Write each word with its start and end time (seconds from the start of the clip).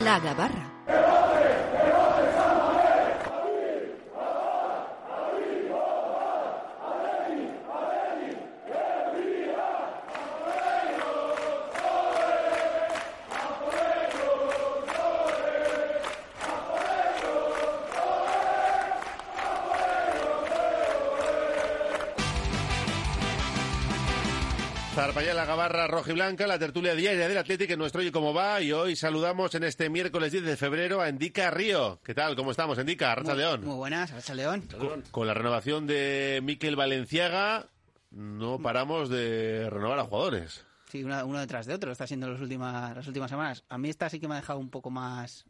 La 0.00 0.18
Gabarra. 0.18 0.73
Zarpallá 24.94 25.34
la 25.34 25.44
gabarra 25.44 25.88
roja 25.88 26.10
y 26.12 26.14
blanca, 26.14 26.46
la 26.46 26.58
tertulia 26.58 26.94
diaria 26.94 27.26
del 27.28 27.38
Atlético 27.38 27.72
en 27.72 27.78
nuestro 27.80 28.00
Oye 28.00 28.12
Cómo 28.12 28.32
Va 28.32 28.60
y 28.60 28.70
hoy 28.70 28.94
saludamos 28.94 29.52
en 29.56 29.64
este 29.64 29.90
miércoles 29.90 30.30
10 30.30 30.44
de 30.44 30.56
febrero 30.56 31.00
a 31.00 31.08
Endica 31.08 31.50
Río. 31.50 32.00
¿Qué 32.04 32.14
tal? 32.14 32.36
¿Cómo 32.36 32.52
estamos, 32.52 32.78
Endica? 32.78 33.12
Racha 33.14 33.30
Muy- 33.32 33.38
León. 33.38 33.64
Muy 33.64 33.74
buenas, 33.76 34.12
Racha 34.12 34.34
León. 34.34 34.62
Con, 34.78 35.02
con 35.10 35.26
la 35.26 35.34
renovación 35.34 35.88
de 35.88 36.40
Miquel 36.44 36.76
Valenciaga 36.76 37.66
no 38.12 38.60
paramos 38.60 39.08
de 39.08 39.68
renovar 39.68 39.98
a 39.98 40.04
jugadores. 40.04 40.64
Sí, 40.88 41.02
una- 41.02 41.24
uno 41.24 41.40
detrás 41.40 41.66
de 41.66 41.74
otro, 41.74 41.90
está 41.90 42.06
siendo 42.06 42.30
las 42.30 42.40
últimas, 42.40 42.94
las 42.94 43.06
últimas 43.08 43.30
semanas. 43.30 43.64
A 43.68 43.78
mí 43.78 43.88
esta 43.90 44.08
sí 44.08 44.20
que 44.20 44.28
me 44.28 44.34
ha 44.34 44.40
dejado 44.40 44.60
un 44.60 44.70
poco 44.70 44.90
más... 44.90 45.44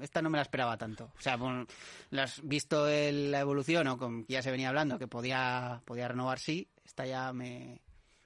Esta 0.00 0.22
no 0.22 0.30
me 0.30 0.38
la 0.38 0.42
esperaba 0.42 0.78
tanto. 0.78 1.12
O 1.18 1.20
sea, 1.20 1.36
bueno, 1.36 1.66
visto 2.44 2.88
el- 2.88 3.30
la 3.30 3.40
evolución, 3.40 3.86
o 3.88 3.98
con 3.98 4.24
que 4.24 4.32
ya 4.32 4.42
se 4.42 4.50
venía 4.50 4.70
hablando, 4.70 4.98
que 4.98 5.06
podía, 5.06 5.82
podía 5.84 6.08
renovar, 6.08 6.38
sí. 6.38 6.66
Esta 6.86 7.04
ya 7.04 7.30
me... 7.34 7.82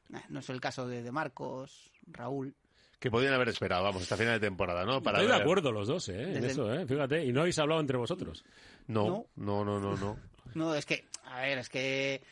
nah, 0.09 0.23
No 0.29 0.41
es 0.41 0.51
el 0.51 0.61
caso 0.61 0.87
de, 0.87 1.03
de 1.03 1.13
Marcos, 1.13 1.91
Raúl. 2.07 2.55
Que 2.99 3.11
podían 3.11 3.35
haber 3.35 3.49
esperado, 3.49 3.85
vamos, 3.85 4.03
hasta 4.03 4.17
final 4.17 4.41
de 4.41 4.47
temporada, 4.47 4.85
¿no? 4.85 5.03
Para 5.03 5.21
Estoy 5.21 5.37
de 5.37 5.43
acuerdo 5.43 5.73
los 5.73 5.87
dos, 5.87 6.09
¿eh? 6.09 6.39
En 6.39 6.45
eso, 6.45 6.73
¿eh? 6.73 6.87
Fíjate. 6.87 7.25
Y 7.25 7.33
no 7.33 7.41
habéis 7.41 7.59
hablado 7.59 7.81
entre 7.81 7.99
vosotros. 7.99 8.45
No, 8.87 9.27
no, 9.37 9.65
no, 9.65 9.79
no, 9.79 9.97
no. 9.97 10.17
No, 10.55 10.75
es 10.75 10.87
que, 10.87 11.07
a 11.27 11.41
ver, 11.43 11.59
es 11.59 11.69
que 11.69 12.23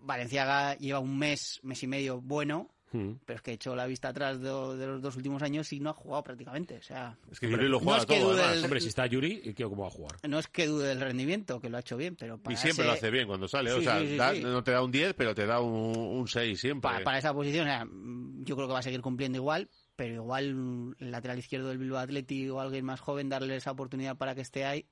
Valenciaga 0.00 0.74
lleva 0.76 1.00
un 1.00 1.18
mes, 1.18 1.60
mes 1.62 1.82
y 1.82 1.86
medio 1.86 2.20
bueno, 2.20 2.70
Hmm. 2.96 3.18
pero 3.24 3.36
es 3.36 3.42
que 3.42 3.50
he 3.50 3.54
hecho 3.54 3.76
la 3.76 3.86
vista 3.86 4.08
atrás 4.08 4.40
de, 4.40 4.48
de 4.48 4.86
los 4.86 5.02
dos 5.02 5.16
últimos 5.16 5.42
años 5.42 5.72
y 5.72 5.80
no 5.80 5.90
ha 5.90 5.92
jugado 5.92 6.22
prácticamente. 6.22 6.76
O 6.78 6.82
sea, 6.82 7.16
Es 7.30 7.38
que 7.40 7.50
Yuri 7.50 7.64
lo 7.64 7.78
no 7.78 7.80
juega 7.80 7.98
es 7.98 8.06
que 8.06 8.18
todo, 8.18 8.30
dude 8.30 8.40
además. 8.42 8.56
el- 8.58 8.64
Hombre, 8.64 8.80
si 8.80 8.88
está 8.88 9.06
Yuri, 9.06 9.40
¿y 9.44 9.54
qué- 9.54 9.64
¿cómo 9.64 9.82
va 9.82 9.88
a 9.88 9.90
jugar? 9.90 10.16
no 10.28 10.38
es 10.38 10.48
que 10.48 10.66
dude 10.66 10.88
del 10.88 11.00
rendimiento, 11.00 11.60
que 11.60 11.68
lo 11.68 11.76
ha 11.76 11.80
hecho 11.80 11.96
bien, 11.96 12.16
pero 12.16 12.38
para 12.38 12.54
Y 12.54 12.56
siempre 12.56 12.82
ese- 12.84 12.88
lo 12.88 12.92
hace 12.94 13.10
bien 13.10 13.26
cuando 13.26 13.48
sale. 13.48 13.72
o 13.72 13.78
Sí, 13.78 13.84
sea, 13.84 14.00
sí, 14.00 14.06
sí, 14.08 14.16
da- 14.16 14.34
sí. 14.34 14.42
no 14.42 14.62
te 14.64 14.70
da 14.70 14.82
un 14.82 14.90
10, 14.90 15.14
pero 15.14 15.34
te 15.34 15.46
da 15.46 15.60
un, 15.60 15.96
un 15.96 16.28
6 16.28 16.58
siempre. 16.60 16.80
para, 16.90 17.04
para 17.04 17.18
esa 17.18 17.34
posición, 17.34 17.66
o 17.66 17.70
sea, 17.70 17.84
mm, 17.84 18.44
yo 18.44 18.56
creo 18.56 18.66
que 18.68 18.72
va 18.72 18.78
a 18.78 18.82
seguir 18.82 19.00
cumpliendo 19.02 19.36
igual, 19.38 19.68
pero 19.96 20.14
igual 20.14 20.54
mm, 20.54 20.94
el 21.00 21.10
lateral 21.10 21.38
izquierdo 21.38 21.68
del 21.68 21.78
Bilbao 21.78 21.98
Athletic 22.00 22.50
o 22.52 22.60
alguien 22.60 22.84
más 22.84 23.00
joven 23.00 23.28
darle 23.28 23.56
esa 23.56 23.70
oportunidad 23.72 24.16
para 24.16 24.34
que 24.34 24.40
esté 24.42 24.64
ahí. 24.64 24.86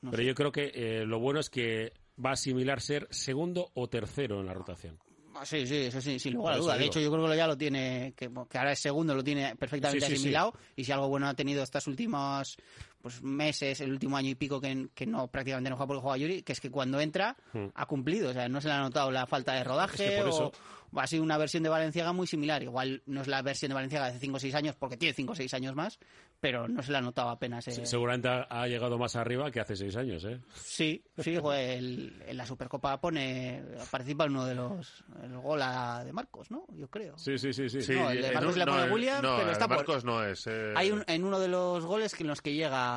no 0.00 0.10
Pero 0.10 0.22
sé. 0.22 0.26
yo 0.28 0.34
creo 0.34 0.52
que 0.52 0.72
eh, 0.74 1.04
lo 1.06 1.18
bueno 1.20 1.38
es 1.40 1.48
que 1.50 1.92
va 2.24 2.30
a 2.30 2.32
asimilar 2.34 2.80
ser 2.80 3.06
segundo 3.10 3.70
o 3.74 3.88
tercero 3.88 4.40
en 4.40 4.46
la 4.46 4.54
rotación. 4.54 4.98
Ah, 5.42 5.46
Sí, 5.46 5.66
sí, 5.66 5.74
eso 5.74 6.00
sí, 6.00 6.20
sin 6.20 6.34
lugar 6.34 6.54
a 6.54 6.58
duda. 6.58 6.78
De 6.78 6.84
hecho, 6.84 7.00
yo 7.00 7.10
creo 7.10 7.28
que 7.28 7.36
ya 7.36 7.48
lo 7.48 7.58
tiene, 7.58 8.14
que, 8.16 8.30
que 8.48 8.58
ahora 8.58 8.70
es 8.70 8.78
segundo, 8.78 9.12
lo 9.12 9.24
tiene 9.24 9.56
perfectamente 9.56 10.06
Sí, 10.06 10.12
sí, 10.12 10.16
sí. 10.16 10.20
asimilado. 10.20 10.54
Y 10.76 10.84
si 10.84 10.92
algo 10.92 11.08
bueno 11.08 11.26
ha 11.26 11.34
tenido 11.34 11.64
estos 11.64 11.84
últimos 11.88 12.56
pues, 13.02 13.20
meses, 13.22 13.80
el 13.80 13.90
último 13.90 14.16
año 14.16 14.30
y 14.30 14.34
pico 14.34 14.60
que, 14.60 14.88
que 14.94 15.04
no 15.06 15.28
prácticamente 15.28 15.68
no 15.70 15.76
juega 15.76 15.86
porque 15.88 16.02
juega 16.02 16.16
Yuri, 16.18 16.42
que 16.42 16.52
es 16.52 16.60
que 16.60 16.70
cuando 16.70 17.00
entra 17.00 17.36
Hmm. 17.52 17.66
ha 17.74 17.86
cumplido. 17.86 18.30
O 18.30 18.32
sea, 18.32 18.48
no 18.48 18.60
se 18.60 18.68
le 18.68 18.74
ha 18.74 18.78
notado 18.80 19.10
la 19.10 19.26
falta 19.26 19.52
de 19.54 19.64
rodaje 19.64 20.04
Es 20.04 20.10
que 20.12 20.16
por 20.18 20.26
o, 20.26 20.30
eso- 20.30 20.52
o 20.94 21.00
ha 21.00 21.06
sido 21.06 21.22
una 21.22 21.38
versión 21.38 21.62
de 21.62 21.68
Valenciaga 21.70 22.12
muy 22.12 22.26
similar. 22.26 22.62
Igual 22.62 23.02
no 23.06 23.22
es 23.22 23.26
la 23.28 23.40
versión 23.42 23.70
de 23.70 23.74
Valenciaga 23.74 24.06
de 24.06 24.10
hace 24.12 24.20
5 24.20 24.36
o 24.36 24.40
6 24.40 24.54
años 24.54 24.76
porque 24.78 24.96
tiene 24.98 25.14
5 25.14 25.32
o 25.32 25.34
6 25.34 25.52
años 25.54 25.74
más, 25.74 25.98
pero 26.38 26.68
no 26.68 26.82
se 26.82 26.92
le 26.92 26.98
ha 26.98 27.00
notado 27.00 27.30
apenas. 27.30 27.66
eh. 27.68 27.72
Se- 27.72 27.86
Seguramente 27.86 28.28
ha, 28.28 28.42
ha 28.50 28.66
llegado 28.68 28.98
más 28.98 29.16
arriba 29.16 29.50
que 29.50 29.60
hace 29.60 29.74
seis 29.74 29.96
años, 29.96 30.22
¿eh? 30.24 30.38
Sí, 30.54 31.02
sí, 31.18 31.36
joder, 31.42 31.78
el- 31.78 32.22
en 32.26 32.36
la 32.36 32.44
Supercopa 32.44 33.00
pone, 33.00 33.62
participa 33.90 34.24
en 34.26 34.32
uno 34.32 34.44
de 34.44 34.54
los, 34.54 35.04
el 35.22 35.36
gol 35.38 35.62
a- 35.62 36.02
de 36.04 36.12
Marcos, 36.12 36.50
¿no? 36.50 36.66
Yo 36.76 36.88
creo. 36.88 37.16
Sí, 37.16 37.38
sí, 37.38 37.52
sí, 37.54 37.68
sí. 37.70 37.94
No, 37.94 38.10
el 38.10 38.20
de 38.22 38.32
Marcos 38.32 38.56
le 38.58 38.66
pone 38.66 38.86
no, 39.22 39.36
pero 39.36 39.42
el 39.42 39.48
está 39.50 39.66
por- 39.68 39.78
Marcos 39.78 40.04
no 40.04 40.22
es. 40.24 40.46
eh, 40.46 40.74
Hay 40.76 40.90
un, 40.90 41.02
en 41.06 41.24
uno 41.24 41.38
de 41.40 41.48
los 41.48 41.84
goles 41.86 42.14
que 42.14 42.22
en 42.24 42.28
los 42.28 42.42
que 42.42 42.52
llega, 42.52 42.91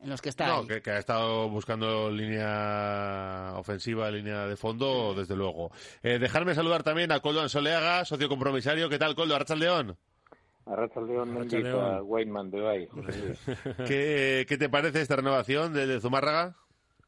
en 0.00 0.08
los 0.10 0.20
que 0.22 0.30
está 0.30 0.46
No, 0.48 0.58
ahí. 0.60 0.66
que, 0.66 0.82
que 0.82 0.90
ha 0.92 0.98
estado 0.98 1.48
buscando 1.48 2.10
línea 2.10 3.52
ofensiva, 3.56 4.10
línea 4.10 4.46
de 4.46 4.56
fondo, 4.56 5.14
desde 5.14 5.36
luego. 5.36 5.70
Eh, 6.02 6.18
dejarme 6.18 6.54
saludar 6.54 6.82
también 6.82 7.12
a 7.12 7.20
Coldo 7.20 7.40
Ansoleaga, 7.42 8.04
socio 8.04 8.28
compromisario. 8.28 8.88
¿Qué 8.88 8.98
tal, 8.98 9.14
Coldo? 9.14 9.34
Arracha 9.36 9.56
León. 9.56 9.96
Arracha 10.66 11.00
León 11.00 11.30
Arracha 11.30 11.38
Mendiz 11.56 11.62
León. 11.64 11.94
a 11.96 12.02
Wayman 12.02 12.50
de 12.50 12.60
Bay. 12.60 12.88
¿Qué, 13.86 14.46
qué 14.48 14.56
te 14.58 14.68
parece 14.68 15.00
esta 15.02 15.16
renovación 15.16 15.72
de, 15.74 15.86
de 15.86 16.00
Zumárraga? 16.00 16.56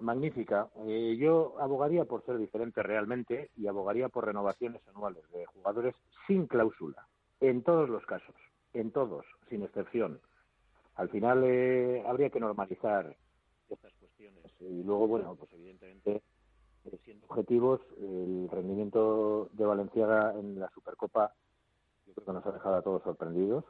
Magnífica. 0.01 0.69
Eh, 0.89 1.17
yo 1.19 1.55
abogaría 1.61 2.05
por 2.05 2.25
ser 2.27 2.39
diferente 2.39 2.83
realmente 2.83 3.51
y 3.57 3.69
abogaría 3.69 4.09
por 4.09 4.27
renovaciones 4.27 4.83
anuales 4.89 5.23
de 5.33 5.47
jugadores 5.47 5.95
sin 6.27 6.47
cláusula, 6.47 7.07
en 7.41 7.63
todos 7.63 7.89
los 7.89 8.05
casos, 8.05 8.35
en 8.75 8.91
todos, 8.91 9.25
sin 9.49 9.63
excepción. 9.63 10.21
Al 11.03 11.09
final 11.09 11.43
eh, 11.45 12.05
habría 12.07 12.31
que 12.31 12.39
normalizar 12.39 13.17
estas 13.69 13.93
cuestiones. 13.95 14.45
Y 14.61 14.85
luego, 14.85 15.09
bueno, 15.09 15.35
pues 15.35 15.53
evidentemente, 15.53 16.23
eh, 16.85 16.99
siendo 17.05 17.27
objetivos, 17.27 17.81
el 17.99 18.49
rendimiento 18.49 19.49
de 19.53 19.67
Valenciaga 19.67 20.33
en 20.39 20.61
la 20.61 20.71
Supercopa 20.71 21.35
yo 22.07 22.15
creo 22.15 22.27
que 22.27 22.33
nos 22.35 22.47
ha 22.47 22.53
dejado 22.53 22.77
a 22.77 22.83
todos 22.83 23.03
sorprendidos. 23.03 23.65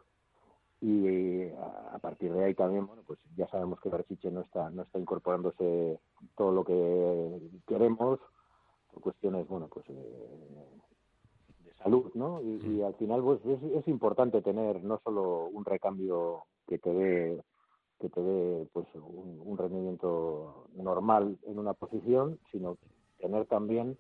Y 0.83 1.07
eh, 1.07 1.57
a, 1.59 1.95
a 1.95 1.99
partir 2.01 2.35
de 2.35 2.45
ahí 2.45 2.55
también 2.55 2.87
bueno 2.87 3.03
pues 3.07 3.19
ya 3.35 3.47
sabemos 3.49 3.81
que 3.81 3.89
Berchiche 3.89 4.31
no 4.31 4.41
está 4.43 4.69
no 4.69 4.83
está 4.83 4.99
incorporándose 4.99 6.01
todo 6.37 6.51
lo 6.51 6.65
que 6.65 7.41
queremos 7.69 8.19
por 8.91 9.01
cuestiones 9.01 9.47
bueno 9.47 9.69
pues 9.69 9.89
eh, 9.91 10.69
de 11.65 11.73
salud 11.75 12.11
no 12.15 12.43
y, 12.43 12.57
y 12.67 12.83
al 12.83 12.95
final 12.95 13.23
pues 13.23 13.41
es, 13.47 13.63
es 13.63 13.87
importante 13.87 14.43
tener 14.43 14.83
no 14.83 15.01
solo 15.05 15.45
un 15.47 15.65
recambio 15.65 16.47
que 16.73 16.79
te 16.79 16.95
dé 16.95 17.45
que 18.01 18.11
te 18.11 18.23
dé 18.23 18.69
pues 18.73 18.87
un, 18.97 19.41
un 19.45 19.59
rendimiento 19.59 20.69
normal 20.75 21.39
en 21.45 21.59
una 21.59 21.75
posición 21.75 22.39
sino 22.53 22.77
tener 23.19 23.47
también 23.47 23.99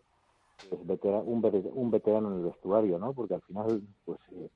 pues, 0.70 0.80
un, 1.26 1.42
ve- 1.42 1.70
un 1.74 1.90
veterano 1.90 2.30
en 2.32 2.38
el 2.40 2.44
vestuario 2.46 2.98
no 2.98 3.14
porque 3.14 3.34
al 3.34 3.42
final 3.42 3.82
pues 4.04 4.20
eh, 4.32 4.48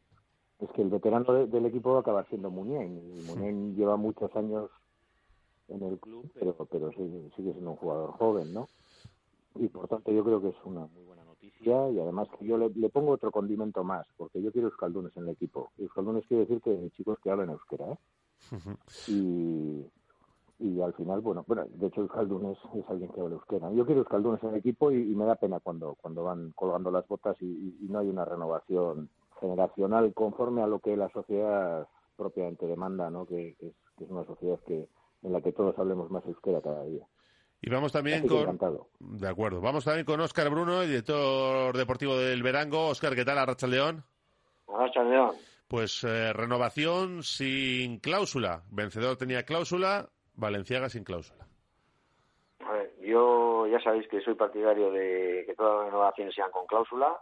es 0.61 0.71
que 0.73 0.83
el 0.83 0.91
veterano 0.91 1.33
de- 1.33 1.47
del 1.49 1.67
equipo 1.67 1.93
va 1.93 1.99
a 1.99 2.01
acabar 2.01 2.29
siendo 2.29 2.51
Munien. 2.51 2.97
Y 2.99 3.23
Munien 3.23 3.77
lleva 3.77 3.97
muchos 3.97 4.35
años 4.37 4.71
en 5.69 5.83
el 5.83 5.99
club, 6.01 6.31
pero, 6.35 6.57
pero 6.71 6.91
sigue, 6.93 7.31
sigue 7.37 7.53
siendo 7.53 7.73
un 7.73 7.77
jugador 7.77 8.13
joven, 8.13 8.53
¿no? 8.55 8.71
Y 9.57 9.69
por 9.69 9.89
tanto 9.89 10.13
yo 10.13 10.25
creo 10.25 10.41
que 10.43 10.51
es 10.51 10.65
una 10.65 10.87
muy 10.89 11.05
buena 11.05 11.16
y 11.93 11.99
además 12.01 12.29
que 12.39 12.47
yo 12.47 12.59
le, 12.59 12.71
le 12.71 12.89
pongo 12.91 13.13
otro 13.13 13.31
condimento 13.31 13.85
más, 13.85 14.07
porque 14.17 14.43
yo 14.43 14.53
quiero 14.53 14.69
euskaldunes 14.69 15.17
en 15.17 15.25
el 15.25 15.31
equipo. 15.31 15.71
Euskaldunes 15.79 16.27
quiere 16.27 16.45
decir 16.47 16.61
que 16.63 16.91
chicos 16.97 17.19
que 17.23 17.31
hablan 17.31 17.51
euskera, 17.51 17.93
¿eh? 17.93 17.99
Y, 19.07 19.87
y 20.59 20.81
al 20.81 20.95
final, 20.95 21.21
bueno, 21.21 21.45
bueno, 21.47 21.65
de 21.69 21.87
hecho 21.89 22.01
Euskaldunes 22.03 22.59
es 22.75 22.89
alguien 22.89 23.11
que 23.13 23.21
habla 23.21 23.37
euskera. 23.37 23.71
Yo 23.73 23.85
quiero 23.87 24.01
Euskaldunes 24.01 24.43
en 24.43 24.51
el 24.51 24.57
equipo 24.57 24.91
y, 24.91 24.97
y 24.97 25.15
me 25.15 25.25
da 25.25 25.37
pena 25.37 25.61
cuando, 25.61 25.97
cuando 26.01 26.25
van 26.25 26.53
colgando 26.53 26.91
las 26.91 27.07
botas 27.09 27.37
y, 27.41 27.47
y- 27.47 27.77
y 27.83 27.89
no 27.89 27.99
hay 28.01 28.09
una 28.09 28.25
renovación 28.25 29.11
generacional 29.41 30.13
conforme 30.15 30.63
a 30.63 30.67
lo 30.67 30.79
que 30.81 30.97
la 30.97 31.09
sociedad 31.11 31.87
propiamente 32.17 32.67
demanda, 32.67 33.11
¿no? 33.11 33.27
Que, 33.27 33.55
que 33.61 33.69
es, 33.69 33.75
que 33.99 34.05
es 34.05 34.11
una 34.11 34.25
sociedad 34.25 34.59
que 34.67 34.89
en 35.23 35.33
la 35.33 35.41
que 35.41 35.53
todos 35.53 35.79
hablemos 35.79 36.11
más 36.11 36.25
euskera 36.27 36.61
cada 36.63 36.85
día. 36.85 37.07
Y 37.61 37.71
vamos 37.71 37.93
también 37.93 38.27
con... 38.27 38.41
encantado. 38.41 38.89
De 38.99 39.29
acuerdo. 39.29 39.61
Vamos 39.61 39.85
también 39.85 40.05
con 40.05 40.21
Óscar 40.21 40.51
Bruno, 40.51 40.83
el 40.83 40.89
director 40.89 41.77
deportivo 41.77 42.17
del 42.17 42.43
Verango. 42.43 42.89
Óscar, 42.89 43.15
¿qué 43.15 43.25
tal? 43.25 43.39
Arracha 43.39 43.67
León. 43.67 44.05
Arracha 44.69 45.03
León. 45.03 45.35
Pues 45.69 46.05
eh, 46.05 46.33
renovación 46.33 47.23
sin 47.23 47.99
cláusula. 47.99 48.63
Vencedor 48.71 49.17
tenía 49.17 49.45
cláusula, 49.45 50.09
Valenciaga 50.35 50.89
sin 50.89 51.03
cláusula. 51.03 51.47
A 52.61 52.73
ver, 52.73 52.95
yo 53.01 53.67
ya 53.67 53.81
sabéis 53.81 54.07
que 54.09 54.21
soy 54.21 54.35
partidario 54.35 54.91
de 54.91 55.45
que 55.47 55.55
todas 55.55 55.77
las 55.77 55.87
renovaciones 55.87 56.35
sean 56.35 56.51
con 56.53 56.67
cláusula. 56.67 57.19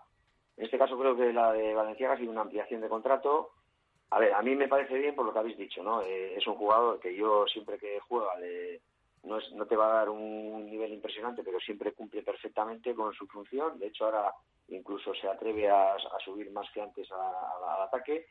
En 0.57 0.65
este 0.65 0.79
caso 0.79 0.99
creo 0.99 1.17
que 1.17 1.33
la 1.33 1.53
de 1.53 1.75
Valenciaga 1.75 2.15
ha 2.15 2.19
sido 2.19 2.31
una 2.31 2.43
ampliación 2.43 2.81
de 2.81 2.89
contrato 2.89 3.51
A 4.11 4.21
ver, 4.21 4.33
a 4.33 4.43
mí 4.43 4.55
me 4.55 4.69
parece 4.69 4.97
bien 4.99 5.15
por 5.15 5.27
lo 5.27 5.33
que 5.33 5.39
habéis 5.39 5.59
dicho, 5.59 5.83
¿no? 5.83 6.03
Eh, 6.03 6.37
es 6.37 6.47
un 6.47 6.55
jugador 6.55 7.01
que 7.01 7.17
yo 7.17 7.47
siempre 7.47 7.79
que 7.79 7.99
juega 8.01 8.37
le, 8.39 8.81
no, 9.25 9.39
es, 9.39 9.53
no 9.53 9.67
te 9.67 9.77
va 9.77 9.87
a 9.91 9.95
dar 9.99 10.09
un 10.11 10.67
nivel 10.67 10.93
impresionante, 10.93 11.43
pero 11.43 11.59
siempre 11.61 11.93
cumple 11.93 12.23
perfectamente 12.23 12.95
con 12.95 13.13
su 13.15 13.27
función. 13.27 13.79
De 13.79 13.87
hecho, 13.89 14.05
ahora 14.07 14.33
incluso 14.69 15.13
se 15.15 15.29
atreve 15.29 15.69
a, 15.69 15.95
a 15.95 16.19
subir 16.25 16.51
más 16.53 16.67
que 16.73 16.81
antes 16.83 17.11
a- 17.13 17.17
a- 17.17 17.75
al 17.77 17.83
ataque. 17.83 18.27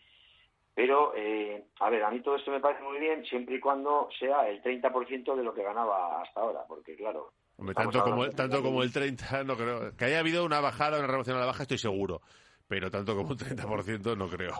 Pero, 0.76 1.14
eh, 1.16 1.66
a 1.82 1.90
ver, 1.92 2.04
a 2.04 2.10
mí 2.10 2.20
todo 2.22 2.36
esto 2.36 2.50
me 2.50 2.60
parece 2.60 2.82
muy 2.84 2.98
bien 3.00 3.24
siempre 3.26 3.56
y 3.56 3.60
cuando 3.60 4.10
sea 4.20 4.50
el 4.50 4.62
30% 4.64 5.36
de 5.36 5.44
lo 5.44 5.54
que 5.54 5.62
ganaba 5.62 6.22
hasta 6.22 6.42
ahora, 6.42 6.64
porque 6.68 6.96
claro. 6.96 7.34
Hombre, 7.58 7.76
tanto 7.76 8.02
como, 8.02 8.14
hablando- 8.24 8.36
tanto 8.36 8.64
como 8.64 8.82
el 8.82 8.92
30, 8.92 9.44
no 9.44 9.56
creo. 9.56 9.96
Que 9.96 10.06
haya 10.06 10.20
habido 10.20 10.44
una 10.44 10.60
bajada, 10.62 10.98
una 10.98 11.06
renovación 11.06 11.38
a 11.38 11.42
la 11.42 11.46
baja, 11.46 11.62
estoy 11.64 11.78
seguro. 11.78 12.22
Pero 12.68 12.90
tanto 12.90 13.16
como 13.16 13.30
un 13.32 13.38
30% 13.38 14.16
no 14.18 14.28
creo. 14.28 14.54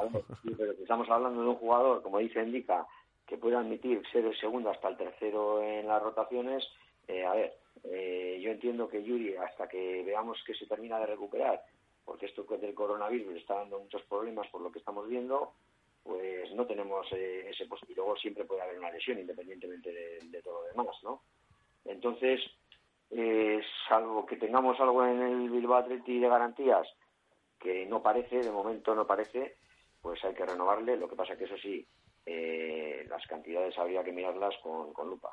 Sí, 0.44 0.54
pero 0.56 0.74
estamos 0.74 1.10
hablando 1.10 1.42
de 1.42 1.48
un 1.48 1.56
jugador, 1.56 2.04
como 2.04 2.20
dice 2.20 2.44
Indica, 2.44 2.86
que 3.28 3.38
puede 3.38 3.56
admitir 3.56 4.02
ser 4.12 4.26
el 4.26 4.38
segundo 4.38 4.70
hasta 4.70 4.90
el 4.90 4.98
tercero 4.98 5.62
en 5.64 5.88
las 5.88 6.02
rotaciones. 6.02 6.68
Eh, 7.08 7.26
a 7.26 7.34
ver, 7.34 7.54
eh, 7.86 8.40
yo 8.42 8.52
entiendo 8.52 8.88
que 8.88 9.04
Yuri, 9.04 9.36
hasta 9.36 9.68
que 9.68 10.04
veamos 10.04 10.42
que 10.46 10.54
se 10.54 10.68
termina 10.68 11.00
de 11.00 11.08
recuperar, 11.08 11.64
porque 12.06 12.26
esto 12.26 12.44
del 12.44 12.74
coronavirus 12.74 13.38
está 13.38 13.56
dando 13.56 13.80
muchos 13.80 14.02
problemas 14.04 14.48
por 14.50 14.62
lo 14.62 14.72
que 14.72 14.80
estamos 14.80 15.08
viendo, 15.08 15.54
pues 16.04 16.52
no 16.54 16.66
tenemos 16.66 17.08
eh, 17.14 17.50
ese 17.50 17.66
pos- 17.66 17.80
y 17.88 17.96
luego 17.96 18.16
siempre 18.18 18.44
puede 18.46 18.62
haber 18.62 18.78
una 18.78 18.92
lesión 18.92 19.20
independientemente 19.20 19.92
de, 19.92 20.42
todo 20.42 20.62
lo 20.62 20.68
demás, 20.68 20.96
¿no? 21.04 21.22
Entonces, 21.86 22.42
eh, 23.10 23.62
salvo 23.88 24.26
que 24.26 24.36
tengamos 24.36 24.80
algo 24.80 25.06
en 25.06 25.22
el 25.22 25.50
Bilbao 25.50 25.78
Athletic 25.78 26.22
de 26.22 26.28
garantías, 26.28 26.88
que 27.60 27.86
no 27.86 28.02
parece, 28.02 28.42
de 28.42 28.52
momento 28.52 28.94
no 28.96 29.08
parece, 29.08 29.56
pues 30.02 30.24
hay 30.26 30.34
que 30.34 30.46
renovarle. 30.46 30.98
Lo 30.98 31.08
que 31.08 31.16
pasa 31.16 31.38
que 31.38 31.46
eso 31.46 31.58
sí, 31.58 31.86
eh, 32.26 33.06
las 33.10 33.26
cantidades 33.28 33.78
habría 33.78 34.04
que 34.04 34.12
mirarlas 34.12 34.56
con, 34.64 34.94
con 34.94 35.10
lupa. 35.10 35.30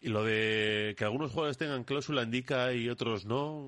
Y 0.00 0.08
lo 0.08 0.24
de 0.24 0.94
que 0.96 1.04
algunos 1.04 1.30
jugadores 1.30 1.58
tengan 1.58 1.84
cláusula 1.84 2.22
indica 2.22 2.72
y 2.72 2.88
otros 2.88 3.26
no. 3.26 3.66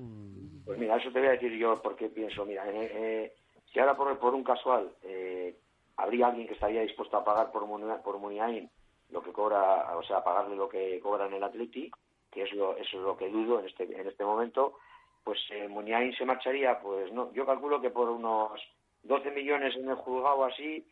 Pues 0.65 0.79
mira, 0.79 0.97
eso 0.97 1.11
te 1.11 1.19
voy 1.19 1.27
a 1.27 1.31
decir 1.33 1.51
yo 1.57 1.79
porque 1.81 2.09
pienso, 2.09 2.43
mira, 2.45 2.67
eh, 2.71 2.91
eh, 2.91 3.33
si 3.71 3.79
ahora 3.79 3.95
por, 3.95 4.17
por 4.17 4.33
un 4.33 4.43
casual 4.43 4.91
eh, 5.03 5.55
habría 5.97 6.27
alguien 6.27 6.47
que 6.47 6.53
estaría 6.55 6.81
dispuesto 6.81 7.17
a 7.17 7.23
pagar 7.23 7.51
por, 7.51 7.67
Muni- 7.67 8.01
por 8.03 8.17
Muniain 8.17 8.69
lo 9.09 9.21
que 9.21 9.31
cobra, 9.31 9.95
o 9.95 10.01
sea, 10.03 10.23
pagarle 10.23 10.55
lo 10.55 10.67
que 10.67 10.99
cobra 11.01 11.27
en 11.27 11.33
el 11.33 11.43
Atleti, 11.43 11.91
que 12.31 12.43
es 12.43 12.53
lo, 12.53 12.75
eso 12.77 12.97
es 12.97 13.03
lo 13.03 13.15
que 13.15 13.29
dudo 13.29 13.59
en 13.59 13.67
este, 13.67 13.83
en 13.83 14.07
este 14.07 14.25
momento, 14.25 14.79
pues 15.23 15.39
eh, 15.51 15.67
Muniain 15.67 16.15
se 16.15 16.25
marcharía, 16.25 16.79
pues 16.81 17.11
no, 17.11 17.31
yo 17.33 17.45
calculo 17.45 17.79
que 17.79 17.91
por 17.91 18.09
unos 18.09 18.59
12 19.03 19.29
millones 19.29 19.75
en 19.75 19.87
el 19.87 19.95
juzgado 19.95 20.45
así, 20.45 20.83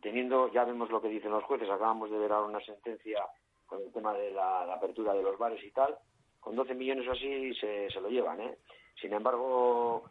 teniendo, 0.00 0.50
ya 0.52 0.64
vemos 0.64 0.90
lo 0.90 1.00
que 1.00 1.08
dicen 1.08 1.30
los 1.30 1.44
jueces, 1.44 1.68
acabamos 1.68 2.10
de 2.10 2.18
ver 2.18 2.32
ahora 2.32 2.48
una 2.48 2.64
sentencia 2.64 3.24
con 3.66 3.80
el 3.82 3.92
tema 3.92 4.14
de 4.14 4.30
la, 4.30 4.72
apertura 4.72 5.14
de 5.14 5.22
los 5.22 5.38
bares 5.38 5.62
y 5.64 5.70
tal, 5.70 5.96
con 6.40 6.54
12 6.54 6.74
millones 6.74 7.06
o 7.08 7.12
así 7.12 7.54
se, 7.54 7.90
se 7.90 8.00
lo 8.00 8.08
llevan, 8.08 8.40
¿eh? 8.40 8.58
Sin 9.00 9.12
embargo, 9.12 10.04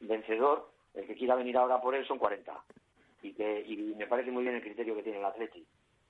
vencedor, 0.00 0.68
el 0.94 1.06
que 1.06 1.14
quiera 1.14 1.34
venir 1.34 1.56
ahora 1.56 1.80
por 1.80 1.94
él 1.94 2.06
son 2.06 2.18
40. 2.18 2.52
Y, 3.22 3.32
que, 3.32 3.64
y 3.66 3.76
me 3.96 4.06
parece 4.06 4.30
muy 4.30 4.42
bien 4.42 4.56
el 4.56 4.62
criterio 4.62 4.94
que 4.94 5.02
tiene 5.02 5.18
el 5.18 5.24
Atleti. 5.24 5.64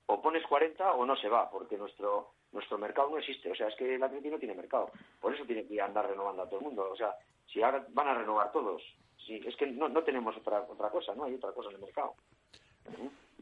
O 0.06 0.20
pones 0.20 0.46
40 0.46 0.92
o 0.92 1.06
no 1.06 1.16
se 1.16 1.28
va, 1.28 1.50
porque 1.50 1.76
nuestro 1.76 2.30
nuestro 2.52 2.78
mercado 2.78 3.10
no 3.10 3.18
existe. 3.18 3.50
O 3.50 3.54
sea, 3.54 3.68
es 3.68 3.76
que 3.76 3.94
el 3.94 4.02
Atleti 4.02 4.28
no 4.28 4.38
tiene 4.38 4.54
mercado. 4.54 4.90
Por 5.20 5.34
eso 5.34 5.44
tiene 5.44 5.66
que 5.66 5.80
andar 5.80 6.08
renovando 6.08 6.42
a 6.42 6.46
todo 6.46 6.60
el 6.60 6.66
mundo. 6.66 6.88
O 6.90 6.96
sea, 6.96 7.14
si 7.46 7.62
ahora 7.62 7.84
van 7.90 8.08
a 8.08 8.14
renovar 8.14 8.52
todos, 8.52 8.82
si, 9.26 9.36
es 9.36 9.56
que 9.56 9.66
no, 9.66 9.88
no 9.88 10.02
tenemos 10.02 10.36
otra, 10.36 10.60
otra 10.68 10.90
cosa, 10.90 11.14
no 11.14 11.24
hay 11.24 11.34
otra 11.34 11.52
cosa 11.52 11.68
en 11.70 11.76
el 11.76 11.82
mercado. 11.82 12.14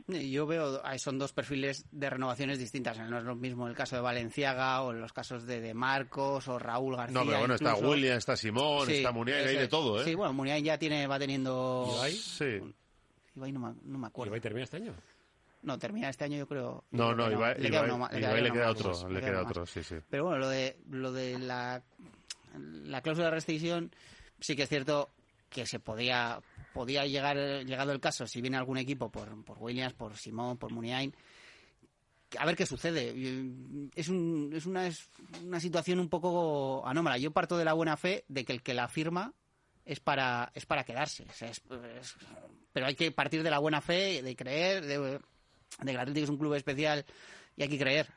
Yo 0.08 0.46
veo, 0.46 0.80
son 0.98 1.18
dos 1.18 1.32
perfiles 1.32 1.84
de 1.90 2.08
renovaciones 2.08 2.60
distintas. 2.60 2.96
No 2.98 3.18
es 3.18 3.24
lo 3.24 3.34
mismo 3.34 3.66
el 3.66 3.74
caso 3.74 3.96
de 3.96 4.02
Valenciaga 4.02 4.82
o 4.82 4.92
los 4.92 5.12
casos 5.12 5.46
de, 5.46 5.60
de 5.60 5.74
Marcos 5.74 6.46
o 6.46 6.60
Raúl 6.60 6.96
García. 6.96 7.18
No, 7.18 7.26
pero 7.26 7.38
bueno, 7.40 7.54
está. 7.54 7.74
William, 7.74 8.16
está 8.16 8.36
Simón, 8.36 8.86
Sí, 8.86 8.98
está 8.98 9.10
Muniain, 9.10 9.48
hay 9.48 9.56
de 9.56 9.66
todo, 9.66 10.00
¿eh? 10.00 10.04
Sí, 10.04 10.14
bueno, 10.14 10.32
Muniain 10.32 10.64
ya 10.64 10.78
tiene, 10.78 11.08
va 11.08 11.18
teniendo... 11.18 11.90
¿Ibai? 11.96 12.12
Sí. 12.12 12.60
Ibai 13.34 13.50
no, 13.50 13.58
me, 13.58 13.74
no 13.82 13.98
me 13.98 14.06
acuerdo. 14.06 14.30
¿Ibai 14.30 14.40
termina 14.40 14.62
este 14.62 14.76
año? 14.76 14.94
No, 15.62 15.76
termina 15.76 16.08
este 16.08 16.22
año 16.22 16.38
yo 16.38 16.46
creo. 16.46 16.84
yo 16.92 16.98
No, 16.98 17.12
no, 17.12 17.26
que 17.26 17.32
Ibai, 17.32 17.60
Le 17.60 17.70
queda 17.70 17.82
uno 17.82 18.08
le 18.12 18.20
Ibai 18.20 18.42
le 18.42 18.52
más. 18.52 18.68
otro, 18.68 19.08
le 19.10 19.20
queda 19.20 19.42
otro, 19.42 19.62
más. 19.62 19.70
sí, 19.70 19.82
sí. 19.82 19.96
Pero 20.08 20.22
bueno, 20.24 20.38
lo 20.38 20.48
de, 20.48 20.78
lo 20.88 21.10
de 21.10 21.36
la, 21.40 21.82
la 22.54 23.00
cláusula 23.02 23.26
de 23.26 23.32
rescisión, 23.32 23.90
sí 24.38 24.54
que 24.54 24.62
es 24.62 24.68
cierto 24.68 25.10
que 25.48 25.66
se 25.66 25.78
podía, 25.78 26.40
podía 26.72 27.06
llegar, 27.06 27.36
llegado 27.64 27.92
el 27.92 28.00
caso, 28.00 28.26
si 28.26 28.40
viene 28.40 28.56
algún 28.56 28.78
equipo 28.78 29.10
por, 29.10 29.44
por 29.44 29.58
Williams, 29.58 29.94
por 29.94 30.16
Simón, 30.16 30.58
por 30.58 30.72
Muniain, 30.72 31.14
a 32.38 32.46
ver 32.46 32.56
qué 32.56 32.66
sucede. 32.66 33.10
Es, 33.94 34.08
un, 34.08 34.50
es, 34.52 34.66
una, 34.66 34.86
es 34.86 35.08
una 35.42 35.60
situación 35.60 36.00
un 36.00 36.08
poco 36.08 36.86
anómala. 36.86 37.18
Yo 37.18 37.30
parto 37.30 37.56
de 37.56 37.64
la 37.64 37.72
buena 37.72 37.96
fe 37.96 38.24
de 38.28 38.44
que 38.44 38.52
el 38.52 38.62
que 38.62 38.74
la 38.74 38.88
firma 38.88 39.32
es 39.84 40.00
para, 40.00 40.50
es 40.54 40.66
para 40.66 40.84
quedarse. 40.84 41.26
Pero 42.72 42.86
hay 42.86 42.94
que 42.94 43.12
partir 43.12 43.42
de 43.42 43.50
la 43.50 43.58
buena 43.58 43.80
fe, 43.80 44.22
de 44.22 44.36
creer, 44.36 44.84
de, 44.84 44.98
de 44.98 45.20
que 45.84 45.90
el 45.90 45.98
Atlético 45.98 46.24
es 46.24 46.30
un 46.30 46.38
club 46.38 46.54
especial 46.54 47.04
y 47.56 47.62
hay 47.62 47.68
que 47.68 47.78
creer. 47.78 48.08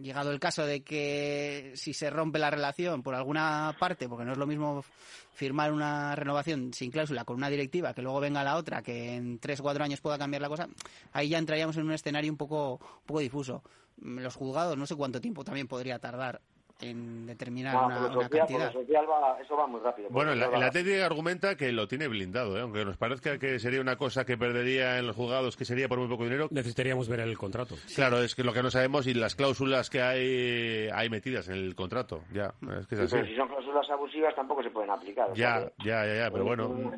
Llegado 0.00 0.32
el 0.32 0.40
caso 0.40 0.66
de 0.66 0.82
que 0.82 1.72
si 1.76 1.94
se 1.94 2.10
rompe 2.10 2.38
la 2.38 2.50
relación 2.50 3.02
por 3.02 3.14
alguna 3.14 3.74
parte, 3.78 4.08
porque 4.08 4.24
no 4.24 4.32
es 4.32 4.38
lo 4.38 4.46
mismo 4.46 4.84
firmar 5.32 5.72
una 5.72 6.14
renovación 6.14 6.74
sin 6.74 6.90
cláusula 6.90 7.24
con 7.24 7.36
una 7.36 7.48
directiva 7.48 7.94
que 7.94 8.02
luego 8.02 8.20
venga 8.20 8.44
la 8.44 8.56
otra, 8.56 8.82
que 8.82 9.14
en 9.14 9.38
tres 9.38 9.60
o 9.60 9.62
cuatro 9.62 9.82
años 9.82 10.00
pueda 10.00 10.18
cambiar 10.18 10.42
la 10.42 10.48
cosa, 10.48 10.68
ahí 11.12 11.30
ya 11.30 11.38
entraríamos 11.38 11.76
en 11.76 11.84
un 11.84 11.92
escenario 11.92 12.30
un 12.30 12.36
poco, 12.36 12.74
un 12.74 13.06
poco 13.06 13.20
difuso. 13.20 13.62
Los 13.96 14.34
juzgados 14.34 14.76
no 14.76 14.86
sé 14.86 14.96
cuánto 14.96 15.20
tiempo 15.20 15.44
también 15.44 15.68
podría 15.68 15.98
tardar 15.98 16.42
en 16.80 17.26
determinar 17.26 17.74
No, 17.74 17.86
una, 17.86 18.28
cantidad. 18.28 18.68
va, 19.08 19.40
eso 19.40 19.56
va 19.56 19.66
muy 19.66 19.80
rápido. 19.80 20.08
Bueno, 20.10 20.32
el 20.32 20.42
va- 20.42 20.66
Atlético 20.66 21.04
argumenta 21.04 21.56
que 21.56 21.72
lo 21.72 21.86
tiene 21.88 22.08
blindado, 22.08 22.56
¿eh? 22.58 22.60
aunque 22.62 22.84
nos 22.84 22.96
parezca 22.96 23.38
que 23.38 23.58
sería 23.58 23.80
una 23.80 23.96
cosa 23.96 24.24
que 24.26 24.36
perdería 24.36 24.98
en 24.98 25.06
los 25.06 25.16
juzgados, 25.16 25.56
que 25.56 25.64
sería 25.64 25.88
por 25.88 25.98
muy 25.98 26.08
poco 26.08 26.24
dinero. 26.24 26.48
Necesitaríamos 26.50 27.08
ver 27.08 27.20
el 27.20 27.38
contrato. 27.38 27.76
Claro, 27.94 28.22
es 28.22 28.34
que 28.34 28.42
lo 28.44 28.52
que 28.52 28.62
no 28.62 28.70
sabemos 28.70 29.06
y 29.06 29.14
las 29.14 29.34
cláusulas 29.34 29.88
que 29.88 30.02
hay 30.02 30.88
hay 30.92 31.08
metidas 31.10 31.48
en 31.48 31.54
el 31.54 31.74
contrato. 31.74 32.22
Ya, 32.32 32.54
es 32.80 32.86
que 32.86 32.94
es 32.96 33.00
Sí, 33.00 33.04
así. 33.06 33.14
pero 33.16 33.26
si 33.26 33.36
son 33.36 33.48
cláusulas 33.48 33.90
abusivas 33.90 34.34
tampoco 34.34 34.62
se 34.62 34.70
pueden 34.70 34.90
aplicar. 34.90 35.28
Ya, 35.34 35.70
ya, 35.84 36.04
ya, 36.06 36.14
ya, 36.24 36.30
pero 36.30 36.44
bueno, 36.44 36.92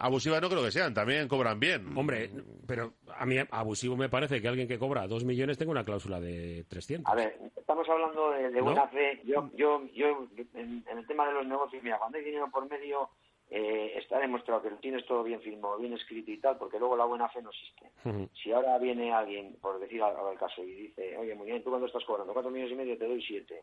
abusivas 0.00 0.40
no 0.40 0.48
creo 0.48 0.62
que 0.62 0.70
sean, 0.70 0.94
también 0.94 1.28
cobran 1.28 1.60
bien. 1.60 1.96
Hombre, 1.96 2.30
pero 2.66 2.94
a 3.16 3.26
mí 3.26 3.36
abusivo 3.50 3.96
me 3.96 4.08
parece 4.08 4.40
que 4.40 4.48
alguien 4.48 4.68
que 4.68 4.78
cobra 4.78 5.06
dos 5.06 5.24
millones 5.24 5.58
tenga 5.58 5.70
una 5.72 5.84
cláusula 5.84 6.20
de 6.20 6.64
300. 6.68 7.12
A 7.12 7.16
ver, 7.16 7.38
estamos 7.56 7.86
hablando 7.88 8.30
de, 8.30 8.50
de 8.50 8.58
¿No? 8.58 8.64
buena 8.64 8.88
Yo, 9.24 9.50
yo, 9.54 9.86
yo 9.92 10.26
en, 10.54 10.84
en 10.88 10.98
el 10.98 11.06
tema 11.06 11.26
de 11.26 11.34
los 11.34 11.46
negocios, 11.46 11.82
mira, 11.82 11.98
cuando 11.98 12.18
hay 12.18 12.24
dinero 12.24 12.50
por 12.50 12.68
medio, 12.68 13.10
eh, 13.50 13.94
está 13.96 14.18
demostrado 14.18 14.60
que 14.62 14.70
lo 14.70 14.76
tienes 14.76 15.06
todo 15.06 15.22
bien 15.22 15.40
filmado, 15.40 15.78
bien 15.78 15.94
escrito 15.94 16.30
y 16.30 16.38
tal, 16.38 16.58
porque 16.58 16.78
luego 16.78 16.96
la 16.96 17.06
buena 17.06 17.28
fe 17.30 17.40
no 17.40 17.50
existe. 17.50 17.90
Si 18.34 18.52
ahora 18.52 18.78
viene 18.78 19.12
alguien, 19.12 19.56
por 19.60 19.78
decir 19.80 20.02
ahora 20.02 20.32
el 20.32 20.38
caso, 20.38 20.62
y 20.62 20.74
dice, 20.74 21.16
oye, 21.16 21.34
muy 21.34 21.46
bien, 21.46 21.62
¿tú 21.62 21.70
cuánto 21.70 21.86
estás 21.86 22.04
cobrando? 22.04 22.34
Cuatro 22.34 22.50
millones 22.50 22.72
y 22.72 22.76
medio, 22.76 22.98
te 22.98 23.08
doy 23.08 23.22
siete. 23.22 23.62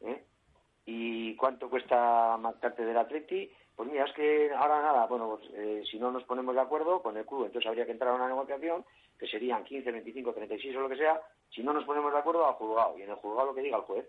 ¿eh? 0.00 0.24
¿Y 0.86 1.36
cuánto 1.36 1.68
cuesta 1.68 2.36
marcarte 2.38 2.84
del 2.84 2.96
Atleti? 2.96 3.50
Pues 3.74 3.90
mira, 3.90 4.04
es 4.06 4.12
que 4.14 4.50
ahora 4.54 4.80
nada, 4.80 5.06
bueno, 5.06 5.36
pues, 5.36 5.50
eh, 5.52 5.82
si 5.90 5.98
no 5.98 6.10
nos 6.10 6.24
ponemos 6.24 6.54
de 6.54 6.62
acuerdo 6.62 7.02
con 7.02 7.14
el 7.16 7.26
club, 7.26 7.44
entonces 7.44 7.68
habría 7.68 7.84
que 7.84 7.92
entrar 7.92 8.12
a 8.12 8.16
una 8.16 8.28
negociación 8.28 8.86
que 9.18 9.26
serían 9.26 9.64
15, 9.64 9.92
25, 9.92 10.32
36 10.32 10.76
o 10.76 10.80
lo 10.80 10.88
que 10.88 10.96
sea. 10.96 11.20
Si 11.50 11.62
no 11.62 11.74
nos 11.74 11.84
ponemos 11.84 12.10
de 12.10 12.18
acuerdo, 12.18 12.46
al 12.46 12.54
juzgado. 12.54 12.98
Y 12.98 13.02
en 13.02 13.10
el 13.10 13.16
juzgado 13.16 13.48
lo 13.48 13.54
que 13.54 13.62
diga 13.62 13.76
el 13.76 13.82
juez. 13.82 14.06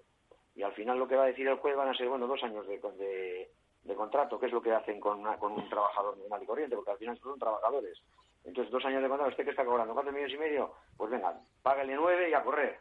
Y 0.58 0.64
al 0.64 0.74
final 0.74 0.98
lo 0.98 1.08
que 1.08 1.16
va 1.16 1.24
a 1.24 1.28
decir 1.28 1.48
el 1.48 1.58
juez 1.60 1.76
van 1.78 1.90
a 1.90 1.94
ser, 1.96 2.10
bueno, 2.10 2.26
dos 2.28 2.44
años 2.44 2.66
de, 2.68 2.80
de, 2.80 3.52
de 3.84 3.96
contrato, 3.96 4.40
que 4.40 4.48
es 4.48 4.52
lo 4.52 4.62
que 4.62 4.74
hacen 4.74 5.00
con, 5.00 5.20
una- 5.20 5.38
con 5.38 5.52
un 5.54 5.70
trabajador 5.70 6.18
normal 6.18 6.42
y 6.42 6.48
corriente, 6.48 6.76
porque 6.76 6.92
al 6.92 6.98
final 6.98 7.18
son 7.20 7.38
trabajadores. 7.40 8.02
Entonces, 8.44 8.72
dos 8.72 8.84
años 8.86 9.04
de 9.04 9.08
contrato, 9.08 9.30
¿usted 9.30 9.44
que 9.44 9.52
está 9.52 9.64
cobrando? 9.64 9.94
¿Cuatro 9.94 10.12
millones 10.12 10.34
y 10.34 10.40
medio? 10.40 10.74
Pues 10.98 11.12
venga, 11.12 11.40
págale 11.62 11.94
nueve 11.96 12.30
y 12.30 12.34
a 12.34 12.44
correr. 12.44 12.80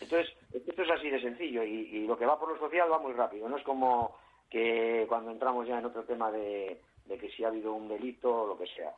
Entonces, 0.00 0.34
esto 0.52 0.82
es 0.82 0.90
así 0.90 1.08
de 1.08 1.20
sencillo 1.20 1.62
y, 1.62 1.70
y 1.96 2.06
lo 2.06 2.18
que 2.18 2.26
va 2.26 2.38
por 2.38 2.48
lo 2.48 2.58
social 2.58 2.90
va 2.90 2.98
muy 2.98 3.12
rápido. 3.12 3.48
No 3.48 3.56
es 3.56 3.62
como 3.62 4.16
que 4.50 5.06
cuando 5.08 5.30
entramos 5.30 5.66
ya 5.68 5.78
en 5.78 5.86
otro 5.86 6.02
tema 6.04 6.32
de, 6.32 6.80
de 7.04 7.18
que 7.18 7.30
si 7.30 7.44
ha 7.44 7.48
habido 7.48 7.72
un 7.72 7.88
delito 7.88 8.42
o 8.42 8.46
lo 8.48 8.58
que 8.58 8.66
sea. 8.66 8.92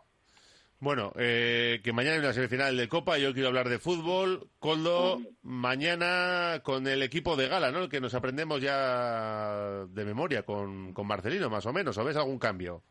Bueno, 0.85 1.13
eh, 1.17 1.81
que 1.83 1.95
mañana 1.95 2.17
hay 2.17 2.21
una 2.21 2.35
semifinal 2.35 2.77
de 2.77 2.91
Copa, 2.91 3.17
yo 3.17 3.33
quiero 3.33 3.49
hablar 3.49 3.71
de 3.71 3.79
fútbol. 3.79 4.49
Coldo, 4.59 5.17
mañana 5.43 6.61
con 6.63 6.87
el 6.87 7.03
equipo 7.03 7.37
de 7.37 7.49
gala, 7.49 7.71
¿no? 7.71 7.85
El 7.85 7.89
que 7.89 8.03
nos 8.03 8.15
aprendemos 8.15 8.61
ya 8.61 9.87
de 9.87 10.05
memoria 10.05 10.43
con, 10.43 10.93
con 10.93 11.07
Marcelino, 11.07 11.49
más 11.49 11.65
o 11.65 11.73
menos. 11.73 11.97
¿O 11.97 12.05
ves 12.05 12.19
algún 12.19 12.39
cambio? 12.39 12.83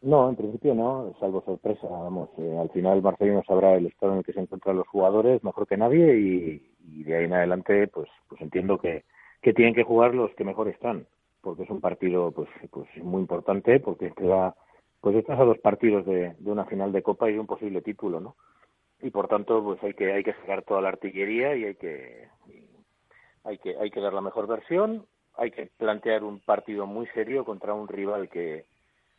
No, 0.00 0.30
en 0.30 0.36
principio 0.36 0.74
no, 0.74 1.14
salvo 1.20 1.42
sorpresa. 1.44 1.86
Vamos, 1.86 2.30
eh, 2.38 2.56
al 2.58 2.70
final 2.70 3.02
Marcelino 3.02 3.42
sabrá 3.46 3.74
el 3.74 3.84
estado 3.84 4.12
en 4.12 4.18
el 4.20 4.24
que 4.24 4.32
se 4.32 4.40
encuentran 4.40 4.78
los 4.78 4.88
jugadores 4.88 5.44
mejor 5.44 5.66
que 5.66 5.76
nadie 5.76 6.18
y, 6.18 6.72
y 6.80 7.04
de 7.04 7.14
ahí 7.14 7.24
en 7.26 7.34
adelante, 7.34 7.88
pues, 7.88 8.08
pues 8.26 8.40
entiendo 8.40 8.78
que, 8.78 9.04
que 9.42 9.52
tienen 9.52 9.74
que 9.74 9.84
jugar 9.84 10.14
los 10.14 10.34
que 10.34 10.44
mejor 10.44 10.68
están, 10.68 11.06
porque 11.42 11.64
es 11.64 11.68
un 11.68 11.82
partido, 11.82 12.32
pues, 12.32 12.48
pues 12.70 12.88
muy 13.02 13.20
importante, 13.20 13.80
porque 13.80 14.12
te 14.12 14.24
va, 14.26 14.56
pues 15.04 15.16
estás 15.16 15.38
a 15.38 15.44
dos 15.44 15.58
partidos 15.58 16.06
de, 16.06 16.34
una 16.46 16.64
final 16.64 16.90
de 16.90 17.02
Copa 17.02 17.28
y 17.28 17.34
de 17.34 17.38
un 17.38 17.46
posible 17.46 17.82
título, 17.82 18.20
¿no? 18.20 18.36
Y 19.02 19.10
por 19.10 19.28
tanto, 19.28 19.62
pues 19.62 19.82
hay 19.82 19.92
que 19.92 20.10
hay 20.10 20.24
que 20.24 20.32
sacar 20.32 20.62
toda 20.62 20.80
la 20.80 20.88
artillería 20.88 21.54
y 21.54 21.66
hay 21.66 21.74
que 21.74 22.28
hay 23.44 23.58
que 23.58 23.76
hay 23.76 23.90
que 23.90 24.00
dar 24.00 24.14
la 24.14 24.22
mejor 24.22 24.46
versión, 24.46 25.04
hay 25.36 25.50
que 25.50 25.66
plantear 25.76 26.24
un 26.24 26.40
partido 26.40 26.86
muy 26.86 27.06
serio 27.08 27.44
contra 27.44 27.74
un 27.74 27.86
rival 27.86 28.30
que, 28.30 28.64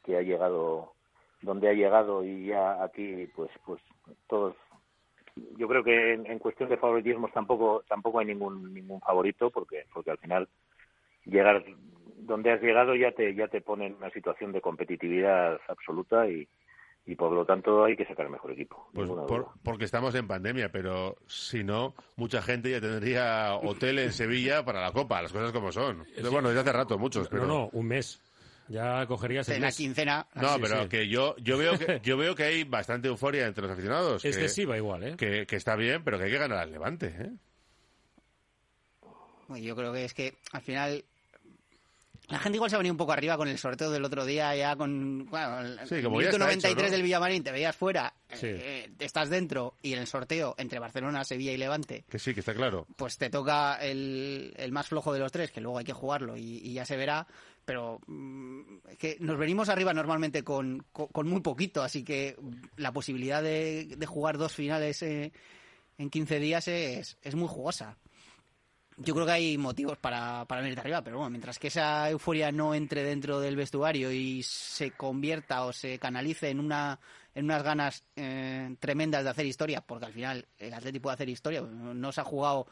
que 0.04 0.18
ha 0.18 0.24
llegado 0.24 0.94
donde 1.44 1.70
ha 1.70 1.74
llegado 1.74 2.26
y 2.26 2.48
ya 2.48 2.84
aquí 2.84 3.28
pues 3.36 3.52
pues 3.64 3.80
todos 4.26 4.56
yo 5.36 5.68
creo 5.68 5.84
que 5.84 6.14
en, 6.14 6.26
en 6.26 6.40
cuestión 6.40 6.68
de 6.68 6.78
favoritismos 6.78 7.32
tampoco 7.32 7.84
tampoco 7.88 8.18
hay 8.18 8.26
ningún 8.26 8.74
ningún 8.74 9.02
favorito 9.02 9.52
porque 9.52 9.86
porque 9.94 10.10
al 10.10 10.18
final 10.18 10.50
llegar 11.26 11.64
donde 12.18 12.52
has 12.52 12.62
llegado 12.62 12.96
ya 12.96 13.12
te 13.12 13.36
ya 13.36 13.48
te 13.48 13.62
pone 13.62 13.88
en 13.88 13.96
una 13.96 14.10
situación 14.10 14.52
de 14.52 14.62
competitividad 14.62 15.60
absoluta 15.68 16.28
y, 16.30 16.48
y 17.06 17.16
por 17.16 17.32
lo 17.34 17.46
tanto 17.46 17.84
hay 17.84 17.96
que 17.96 18.06
sacar 18.06 18.26
el 18.26 18.32
mejor 18.32 18.52
equipo. 18.52 18.90
Pues 18.94 19.08
por- 19.10 19.50
porque 19.64 19.86
estamos 19.86 20.16
en 20.16 20.28
pandemia, 20.28 20.72
pero 20.72 21.18
si 21.28 21.64
no, 21.64 21.94
mucha 22.16 22.42
gente 22.42 22.72
ya 22.72 22.80
tendría 22.82 23.56
hotel 23.56 24.00
en 24.00 24.12
Sevilla 24.14 24.64
para 24.66 24.82
la 24.82 24.92
Copa, 24.92 25.22
las 25.22 25.32
cosas 25.32 25.52
como 25.52 25.72
son. 25.72 26.06
Bueno, 26.32 26.48
desde 26.50 26.62
hace 26.62 26.72
rato, 26.74 26.98
muchos, 26.98 27.28
pero... 27.30 27.44
No, 27.46 27.54
no, 27.54 27.70
un 27.74 27.88
mes. 27.88 28.22
Ya 28.68 29.06
cogerías 29.06 29.48
el 29.50 29.62
la 29.62 29.68
mes. 29.68 29.78
quincena. 29.78 30.26
No, 30.34 30.56
sí, 30.56 30.60
pero 30.64 30.84
sí. 30.84 30.90
que 30.90 31.08
yo 31.08 31.36
yo 31.38 31.56
veo 31.60 31.78
que 31.78 32.00
yo 32.02 32.18
veo 32.18 32.34
que 32.34 32.44
hay 32.46 32.64
bastante 32.64 33.08
euforia 33.10 33.46
entre 33.46 33.62
los 33.64 33.72
aficionados. 33.74 34.24
que- 34.24 34.30
Excesiva 34.30 34.76
igual, 34.76 35.04
¿eh? 35.04 35.16
Que, 35.18 35.46
que 35.46 35.56
está 35.58 35.76
bien, 35.76 36.04
pero 36.04 36.18
que 36.18 36.24
hay 36.24 36.32
que 36.32 36.40
ganar 36.40 36.58
al 36.58 36.72
Levante, 36.72 37.08
¿eh? 37.16 37.32
Bueno, 39.48 39.64
Yo 39.64 39.76
creo 39.76 39.94
que 39.94 40.06
es 40.06 40.14
que 40.16 40.34
al 40.54 40.62
final 40.62 41.04
la 42.30 42.40
gente 42.40 42.56
igual 42.58 42.70
se 42.70 42.76
ha 42.76 42.80
venido 42.80 42.94
un 42.94 42.98
poco 42.98 43.12
arriba 43.12 43.38
con 43.38 43.48
el 43.48 43.58
sorteo 43.58 43.92
del 43.92 44.04
otro 44.04 44.26
día, 44.26 44.56
ya 44.56 44.76
con 44.76 45.26
bueno, 45.28 45.60
el 45.62 45.80
Sí, 45.88 46.02
como 46.02 46.22
ya 46.22 46.28
minuto 46.30 46.36
está 46.38 46.38
93 46.46 46.72
hecho, 46.74 46.84
¿no? 46.86 46.92
del 46.92 47.02
Villamarín, 47.04 47.44
te 47.44 47.52
veías 47.52 47.76
fuera, 47.76 48.14
Sí. 48.34 48.48
eh, 48.50 48.90
estás 49.00 49.30
dentro 49.30 49.76
y 49.82 49.94
en 49.94 50.00
el 50.00 50.08
sorteo 50.08 50.56
entre 50.58 50.80
Barcelona, 50.80 51.24
Sevilla 51.24 51.52
y 51.52 51.58
Levante, 51.58 52.04
Que 52.10 52.20
sí, 52.20 52.34
que 52.34 52.40
está 52.42 52.54
claro. 52.54 52.88
pues 52.96 53.18
te 53.18 53.30
toca 53.30 53.76
el, 53.82 54.54
el 54.58 54.72
más 54.72 54.88
flojo 54.88 55.14
de 55.14 55.20
los 55.20 55.32
tres, 55.32 55.52
que 55.52 55.62
luego 55.62 55.78
hay 55.78 55.86
que 55.86 55.94
jugarlo 55.94 56.36
y, 56.38 56.58
y 56.64 56.74
ya 56.74 56.86
se 56.86 56.98
verá. 56.98 57.28
Pero 57.66 58.00
mm, 58.06 58.62
es 58.90 58.98
que 58.98 59.18
nos 59.20 59.38
venimos 59.40 59.70
arriba 59.70 59.92
normalmente 59.94 60.44
con, 60.44 60.86
con, 60.92 61.08
con 61.08 61.28
muy 61.28 61.42
poquito, 61.42 61.82
así 61.82 62.04
que 62.04 62.36
la 62.78 62.92
posibilidad 62.92 63.42
de, 63.42 63.96
de 63.98 64.06
jugar 64.06 64.38
dos 64.38 64.54
finales 64.54 65.02
eh, 65.02 65.32
en 65.98 66.10
15 66.12 66.40
días 66.40 66.68
es, 66.68 67.18
es 67.24 67.34
muy 67.36 67.48
jugosa. 67.48 67.98
Yo 68.98 69.14
creo 69.14 69.26
que 69.26 69.32
hay 69.34 69.58
motivos 69.58 69.98
para, 69.98 70.46
para 70.46 70.62
venir 70.62 70.76
de 70.76 70.82
arriba, 70.82 71.02
pero 71.02 71.18
bueno, 71.18 71.30
mientras 71.30 71.60
que 71.60 71.68
esa 71.68 72.10
euforia 72.10 72.52
no 72.52 72.74
entre 72.74 73.04
dentro 73.04 73.42
del 73.42 73.58
vestuario 73.58 74.12
y 74.12 74.42
se 74.44 74.92
convierta 74.92 75.66
o 75.66 75.74
se 75.74 76.00
canalice 76.00 76.50
en 76.50 76.60
una 76.60 77.00
en 77.34 77.46
unas 77.46 77.64
ganas 77.64 78.04
eh, 78.16 78.74
tremendas 78.80 79.26
de 79.26 79.30
hacer 79.30 79.46
historia, 79.46 79.82
porque 79.82 80.06
al 80.06 80.14
final 80.14 80.48
el 80.58 80.74
Atlético 80.74 81.04
puede 81.04 81.16
hacer 81.16 81.28
historia, 81.28 81.62
no, 81.62 81.94
no 81.94 82.12
se 82.14 82.22
ha 82.22 82.24
jugado 82.24 82.66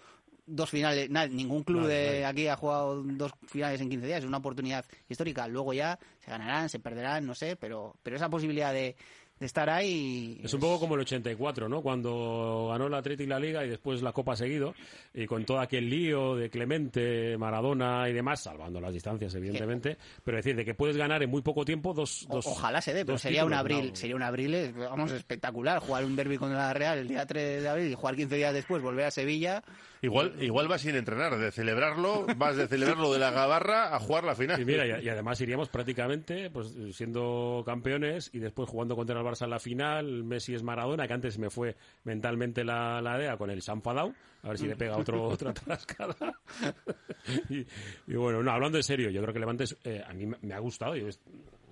dos 0.46 0.70
finales, 0.70 1.10
nada, 1.10 1.27
ningún 1.27 1.63
club 1.63 1.84
Nadie, 1.84 1.96
de 1.96 2.06
nadie. 2.06 2.25
aquí 2.25 2.48
ha 2.48 2.56
jugado 2.56 3.03
dos 3.03 3.32
finales 3.48 3.82
en 3.82 3.89
15 3.89 4.06
días, 4.08 4.20
es 4.20 4.25
una 4.25 4.38
oportunidad 4.38 4.86
histórica. 5.08 5.48
Luego 5.48 5.74
ya 5.74 5.98
se 6.20 6.32
ganarán, 6.32 6.70
se 6.70 6.80
perderán, 6.80 7.25
no 7.25 7.36
sé, 7.36 7.56
pero, 7.56 7.96
pero 8.03 8.15
esa 8.15 8.30
posibilidad 8.30 8.74
de, 8.74 8.96
de 9.40 9.46
estar 9.46 9.70
ahí. 9.70 10.40
Es 10.44 10.54
un 10.54 10.60
poco 10.62 10.80
como 10.80 10.96
el 10.96 11.02
84, 11.02 11.68
¿no? 11.68 11.82
Cuando 11.82 12.68
ganó 12.72 12.88
el 12.88 12.94
Atlético 12.94 13.24
y 13.24 13.28
la 13.28 13.40
Liga 13.40 13.66
y 13.66 13.70
después 13.70 14.02
la 14.02 14.12
Copa 14.13 14.36
seguido, 14.36 14.74
y 15.13 15.25
con 15.25 15.44
todo 15.46 15.60
aquel 15.60 15.90
lío 15.90 16.36
de 16.36 16.50
Clemente, 16.50 17.38
Maradona 17.38 18.08
y 18.10 18.13
demás, 18.13 18.42
salvando 18.44 18.80
las 18.80 18.94
distancias, 18.94 19.34
evidentemente, 19.36 19.98
pero 20.24 20.38
decir, 20.38 20.56
de 20.56 20.63
que 20.63 20.74
puedes 20.75 20.96
ganar 20.98 21.22
en 21.24 21.30
muy 21.30 21.42
poco 21.42 21.66
tiempo 21.66 21.94
dos... 21.94 22.25
O- 22.30 22.36
dos 22.36 22.48
Ojalá 22.48 22.80
se 22.82 22.94
dé, 22.94 23.06
pero 23.06 23.18
sería 23.18 23.44
un 23.44 23.52
títulos, 23.52 23.60
abril, 23.60 23.90
¿no? 23.90 23.96
sería 23.96 24.16
un 24.16 24.24
abril, 24.24 24.54
eh, 24.54 24.72
vamos, 24.72 25.12
espectacular. 25.12 25.80
Jugar 25.80 26.06
un 26.06 26.16
derby 26.16 26.38
contra 26.38 26.58
la 26.60 26.74
Real 26.74 26.98
el 27.00 27.08
día 27.08 27.25
3 27.25 27.63
de 27.63 27.70
abril 27.70 27.92
y 27.92 27.96
jugar 27.96 28.16
15 28.16 28.36
días 28.36 28.54
después, 28.54 28.82
volver 28.82 29.06
a 29.06 29.12
Sevilla. 29.12 29.63
Igual 30.02 30.36
igual 30.44 30.68
vas 30.68 30.82
sin 30.82 30.96
entrenar, 30.98 31.38
de 31.38 31.50
celebrarlo, 31.54 32.25
vas 32.36 32.58
de 32.58 32.68
celebrarlo 32.68 33.13
de 33.13 33.20
la 33.20 33.32
gabarra 33.32 33.96
a 33.96 34.00
jugar 34.00 34.25
la 34.25 34.36
final. 34.36 34.60
Y 34.60 34.66
mira, 34.66 34.86
y, 34.86 35.06
y 35.06 35.10
además 35.10 35.40
iríamos 35.40 35.70
prácticamente 35.70 36.50
pues 36.50 36.74
siendo 36.92 37.63
campeones 37.66 38.30
y 38.34 38.40
después 38.40 38.68
jugando 38.70 38.98
contra 38.98 39.16
el 39.16 39.20
Barça 39.34 39.46
en 39.46 39.50
la 39.50 39.60
final, 39.60 40.24
Messi 40.24 40.54
es 40.54 40.63
Maradona, 40.63 41.08
que 41.08 41.13
antes 41.13 41.38
me 41.38 41.50
fue 41.50 41.75
mentalmente 42.04 42.63
la, 42.63 43.02
la 43.02 43.18
DEA 43.18 43.38
con 43.38 43.50
el 43.50 43.62
Sanfadao, 43.62 44.13
a 44.44 44.48
ver 44.48 44.58
si 44.58 44.68
le 44.68 44.75
pega 44.75 44.98
otro, 44.98 45.24
otra 45.30 45.54
trascada. 45.54 46.16
y, 47.50 47.66
y 48.08 48.16
bueno, 48.16 48.44
no, 48.44 48.52
hablando 48.52 48.78
en 48.78 48.84
serio, 48.84 49.10
yo 49.10 49.22
creo 49.22 49.34
que 49.34 49.40
Levantes 49.40 49.78
eh, 49.84 50.04
a 50.06 50.13
mí 50.13 50.25
me, 50.25 50.38
me 50.42 50.54
ha 50.54 50.60
gustado, 50.60 50.96
yo 50.96 51.08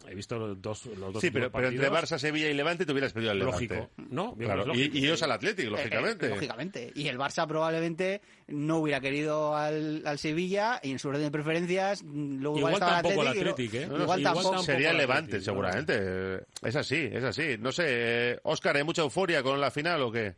he, 0.08 0.16
visto 0.16 0.38
los 0.38 0.62
dos, 0.62 0.86
los 0.86 1.14
dos 1.14 1.22
Sí, 1.22 1.32
pero, 1.32 1.52
pero 1.52 1.68
entre. 1.68 1.90
Barça, 1.90 2.18
Sevilla 2.18 2.50
y 2.50 2.54
Levante 2.54 2.86
te 2.86 2.92
hubieras 2.92 3.14
pedido 3.14 3.32
al 3.32 3.40
Levante. 3.40 3.68
Lógico, 3.68 3.92
¿no? 4.10 4.34
Bien, 4.36 4.50
Claro, 4.50 4.66
pues 4.66 4.78
y, 4.78 4.82
lógico. 4.82 4.98
y 4.98 5.06
ellos 5.06 5.24
al 5.24 5.32
Atlético, 5.32 5.70
lógicamente. 5.72 6.26
Eh, 6.26 6.30
eh, 6.30 6.32
lógicamente. 6.32 6.92
Y 6.96 7.08
el 7.08 7.18
Barça 7.18 7.48
probablemente 7.48 8.22
no 8.48 8.78
hubiera 8.78 9.00
querido 9.00 9.56
al, 9.56 10.04
al 10.06 10.18
Sevilla 10.18 10.80
y 10.84 10.92
en 10.92 11.00
su 11.00 11.10
orden 11.10 11.24
de 11.24 11.32
preferencias 11.32 12.04
luego 12.04 12.58
igual, 12.58 12.74
Igual 12.74 12.74
el 12.74 12.80
tampoco 12.80 13.22
el 13.22 13.28
Atlético, 13.28 13.52
Athletic, 13.52 13.74
¿eh? 13.74 13.84
Igual, 13.84 14.02
igual 14.02 14.24
tampoco. 14.24 14.44
tampoco 14.44 14.64
Sería 14.64 14.90
al 14.92 14.98
Levante, 14.98 15.24
Athletic, 15.38 15.46
seguramente. 15.46 16.46
Es 16.62 16.76
así, 16.76 17.10
es 17.12 17.24
así. 17.24 17.58
No 17.60 17.72
sé, 17.72 18.40
Óscar, 18.44 18.78
¿hay 18.78 18.84
mucha 18.84 19.02
euforia 19.02 19.44
con 19.44 19.60
la 19.60 19.72
final 19.72 20.02
o 20.02 20.12
qué? 20.12 20.36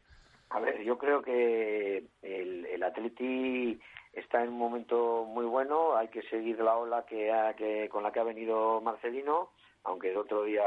A 0.50 0.60
ver, 0.60 0.84
yo 0.84 0.98
creo 0.98 1.22
que 1.22 2.04
el, 2.22 2.66
el 2.66 2.84
Atleti 2.84 3.80
está 4.14 4.44
en 4.44 4.50
un 4.50 4.58
momento 4.60 5.26
muy 5.26 5.46
bueno. 5.46 5.96
Hay 5.98 6.08
que 6.10 6.22
seguir 6.24 6.60
la 6.60 6.78
ola 6.78 7.06
que, 7.06 7.32
ha- 7.32 7.56
que 7.56 7.90
con 7.90 8.04
la 8.04 8.12
que 8.12 8.20
ha 8.20 8.24
venido 8.24 8.80
Marcelino, 8.82 9.50
aunque 9.84 10.12
el 10.12 10.18
otro 10.18 10.44
día 10.44 10.64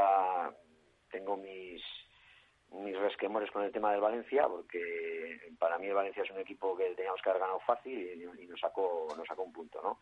tengo 1.11 1.37
mis 1.37 1.83
mis 2.73 2.99
resquemores 2.99 3.50
con 3.53 3.62
el 3.62 3.71
tema 3.71 3.93
del 3.93 4.00
Valencia, 4.00 4.49
porque 4.49 5.41
para 5.59 5.79
mí 5.79 5.87
el 5.87 5.95
Valencia 5.95 6.25
es 6.25 6.31
un 6.33 6.41
equipo 6.41 6.76
que 6.76 6.95
teníamos 6.97 7.23
que 7.23 7.31
haber 7.31 7.41
ganado 7.41 7.61
fácil 7.61 7.93
y, 7.97 8.43
y 8.43 8.47
nos 8.47 8.59
sacó 8.61 9.07
nos 9.17 9.26
sacó 9.26 9.45
un 9.45 9.53
punto, 9.53 9.81
¿no? 9.81 10.00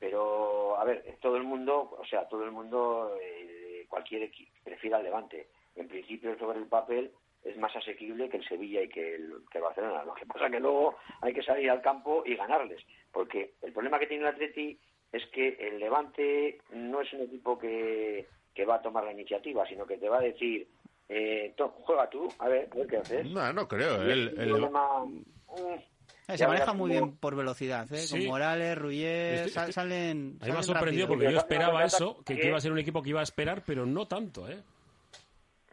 Pero 0.00 0.76
a 0.78 0.84
ver, 0.84 1.16
todo 1.20 1.36
el 1.36 1.44
mundo, 1.44 1.96
o 1.96 2.04
sea, 2.04 2.26
todo 2.28 2.44
el 2.44 2.50
mundo, 2.50 3.16
eh, 3.22 3.86
cualquier 3.88 4.24
equipo 4.24 4.50
prefiere 4.64 4.96
al 4.96 5.04
Levante. 5.04 5.46
En 5.76 5.86
principio 5.86 6.36
sobre 6.38 6.58
el 6.58 6.66
papel 6.66 7.12
es 7.44 7.56
más 7.56 7.74
asequible 7.74 8.28
que 8.28 8.36
el 8.38 8.48
Sevilla 8.48 8.82
y 8.82 8.88
que 8.88 9.16
el, 9.16 9.32
que 9.50 9.58
el 9.58 9.64
Barcelona. 9.64 10.04
Lo 10.04 10.14
que 10.14 10.26
pasa 10.26 10.48
que 10.50 10.60
luego 10.60 10.96
hay 11.20 11.32
que 11.34 11.42
salir 11.42 11.70
al 11.70 11.82
campo 11.82 12.22
y 12.24 12.36
ganarles, 12.36 12.82
porque 13.12 13.54
el 13.62 13.72
problema 13.72 13.98
que 13.98 14.06
tiene 14.06 14.22
el 14.24 14.34
Atleti 14.34 14.78
es 15.12 15.26
que 15.32 15.48
el 15.60 15.78
Levante 15.78 16.58
no 16.72 17.00
es 17.00 17.12
un 17.12 17.22
equipo 17.22 17.58
que, 17.58 18.26
que 18.54 18.64
va 18.64 18.76
a 18.76 18.82
tomar 18.82 19.04
la 19.04 19.12
iniciativa, 19.12 19.66
sino 19.66 19.84
que 19.86 19.98
te 19.98 20.08
va 20.08 20.18
a 20.18 20.22
decir, 20.22 20.66
eh, 21.08 21.52
to- 21.56 21.74
juega 21.82 22.08
tú, 22.08 22.28
a 22.38 22.48
ver, 22.48 22.68
a 22.70 22.74
ver 22.76 22.86
qué 22.86 22.96
haces. 22.98 23.30
No, 23.30 23.52
no 23.52 23.68
creo. 23.68 24.06
Y 24.06 24.10
El, 24.10 24.28
el- 24.38 24.48
problema, 24.50 25.04
mm, 25.04 25.22
Eh, 25.58 25.84
ya 26.28 26.36
se 26.38 26.46
maneja 26.46 26.72
muy 26.72 26.90
bien 26.92 27.16
por 27.18 27.34
velocidad, 27.36 27.92
¿eh? 27.92 27.98
Sí. 27.98 28.20
Con 28.20 28.28
Morales, 28.28 28.78
Ruller, 28.78 29.34
Estoy- 29.34 29.50
sal- 29.50 29.68
estoy- 29.68 29.72
salen. 29.72 30.38
A 30.40 30.46
mí 30.46 30.52
me 30.52 30.58
ha 30.58 30.62
salen 30.62 30.62
sorprendido 30.62 31.06
rápido. 31.06 31.18
porque 31.18 31.32
yo 31.34 31.38
esperaba 31.38 31.84
eso, 31.84 32.22
que- 32.24 32.46
iba 32.46 32.56
a 32.56 32.60
ser 32.60 32.72
un 32.72 32.78
equipo 32.78 33.02
que 33.02 33.10
iba 33.10 33.20
a 33.20 33.24
esperar, 33.24 33.62
pero 33.66 33.84
no 33.84 34.06
tanto, 34.06 34.48
¿eh? 34.48 34.62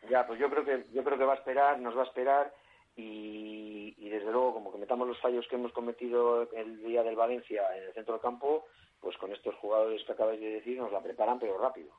Ya, 0.10 0.26
pues 0.26 0.40
yo 0.40 0.50
creo 0.50 0.66
que 0.66 0.86
yo 0.92 1.04
creo 1.04 1.18
que 1.18 1.26
va 1.26 1.34
a 1.34 1.38
esperar, 1.38 1.80
nos 1.80 1.96
va 1.96 2.02
a 2.02 2.06
esperar 2.08 2.54
y, 2.96 3.94
y 3.98 4.10
desde 4.10 4.32
luego 4.32 4.54
como 4.54 4.72
que 4.72 4.80
metamos 4.80 5.08
los 5.08 5.20
fallos 5.20 5.48
que 5.48 5.56
hemos 5.56 5.72
cometido 5.72 6.52
el 6.52 6.84
día 6.84 7.04
del 7.04 7.16
Valencia 7.16 7.64
en 7.78 7.84
el 7.84 7.94
centro 7.94 8.16
del 8.16 8.22
campo, 8.22 8.66
pues 9.00 9.16
con 9.18 9.32
estos 9.32 9.56
jugadores 9.56 10.04
que 10.04 10.12
acabáis 10.12 10.40
de 10.40 10.54
decir 10.54 10.78
nos 10.78 10.92
la 10.92 11.02
preparan 11.02 11.40
pero 11.40 11.58
rápido. 11.58 11.92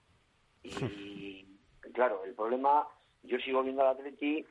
Y 0.62 1.46
claro, 1.94 2.24
el 2.24 2.34
problema, 2.34 2.86
yo 3.22 3.38
sigo 3.38 3.62
viendo 3.62 3.82
al 3.82 3.96
Atleti 3.96 4.44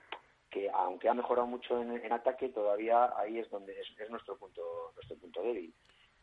que 0.49 0.69
aunque 0.71 1.09
ha 1.09 1.13
mejorado 1.13 1.45
mucho 1.45 1.79
en, 1.81 1.91
en 1.91 2.11
ataque, 2.11 2.49
todavía 2.49 3.13
ahí 3.17 3.37
es 3.39 3.49
donde 3.51 3.79
es, 3.79 3.87
es 3.99 4.09
nuestro 4.09 4.37
punto 4.37 4.91
nuestro 4.95 5.17
punto 5.17 5.43
débil. 5.43 5.73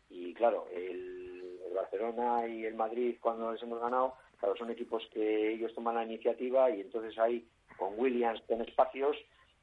Y 0.08 0.34
claro, 0.34 0.66
el, 0.72 1.60
el 1.66 1.74
Barcelona 1.74 2.46
y 2.48 2.64
el 2.64 2.74
Madrid 2.74 3.18
cuando 3.20 3.52
les 3.52 3.62
hemos 3.62 3.80
ganado, 3.80 4.14
claro, 4.38 4.56
son 4.56 4.70
equipos 4.70 5.06
que 5.12 5.52
ellos 5.52 5.74
toman 5.74 5.96
la 5.96 6.04
iniciativa 6.04 6.70
y 6.70 6.80
entonces 6.80 7.18
ahí 7.18 7.46
con 7.76 7.98
Williams 7.98 8.42
en 8.48 8.62
espacios, 8.62 9.16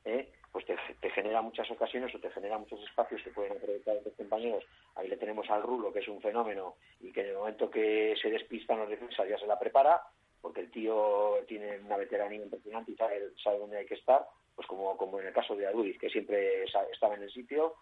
¿eh? 0.06 0.30
pues 0.52 0.66
te, 0.66 0.78
te 1.02 1.10
genera 1.10 1.42
muchas 1.42 1.70
ocasiones 1.72 2.14
o 2.14 2.20
te 2.20 2.30
genera 2.30 2.60
muchos 2.60 2.80
espacios 2.84 3.22
que 3.24 3.32
pueden 3.32 3.54
aprovechar 3.54 3.98
otros 3.98 4.14
compañeros. 4.16 4.64
Ahí 4.96 5.08
le 5.08 5.18
tenemos 5.18 5.50
al 5.50 5.64
Rulo, 5.64 5.92
que 5.92 6.00
es 6.00 6.08
un 6.08 6.22
fenómeno 6.22 6.76
y 7.02 7.12
que 7.12 7.22
en 7.22 7.28
el 7.30 7.38
momento 7.38 7.70
que 7.70 8.16
se 8.22 8.30
despistan 8.30 8.78
los 8.78 8.90
defensas 8.90 9.28
ya 9.28 9.38
se 9.40 9.48
la 9.48 9.58
prepara, 9.58 10.02
porque 10.42 10.62
el 10.62 10.72
tío 10.72 11.38
tiene 11.48 11.80
una 11.80 11.98
veteranía 11.98 12.44
impresionante 12.44 12.92
y 12.92 12.96
sabe, 12.96 13.32
sabe 13.44 13.58
dónde 13.58 13.78
hay 13.78 13.86
que 13.86 13.96
estar, 13.96 14.28
pues 14.56 14.68
como, 14.68 14.96
como 14.96 15.20
en 15.20 15.28
el 15.28 15.34
caso 15.34 15.56
de 15.56 15.66
Aduiz, 15.66 15.98
que 15.98 16.10
siempre 16.10 16.64
estaba 16.64 17.16
en 17.16 17.24
el 17.24 17.32
sitio. 17.32 17.74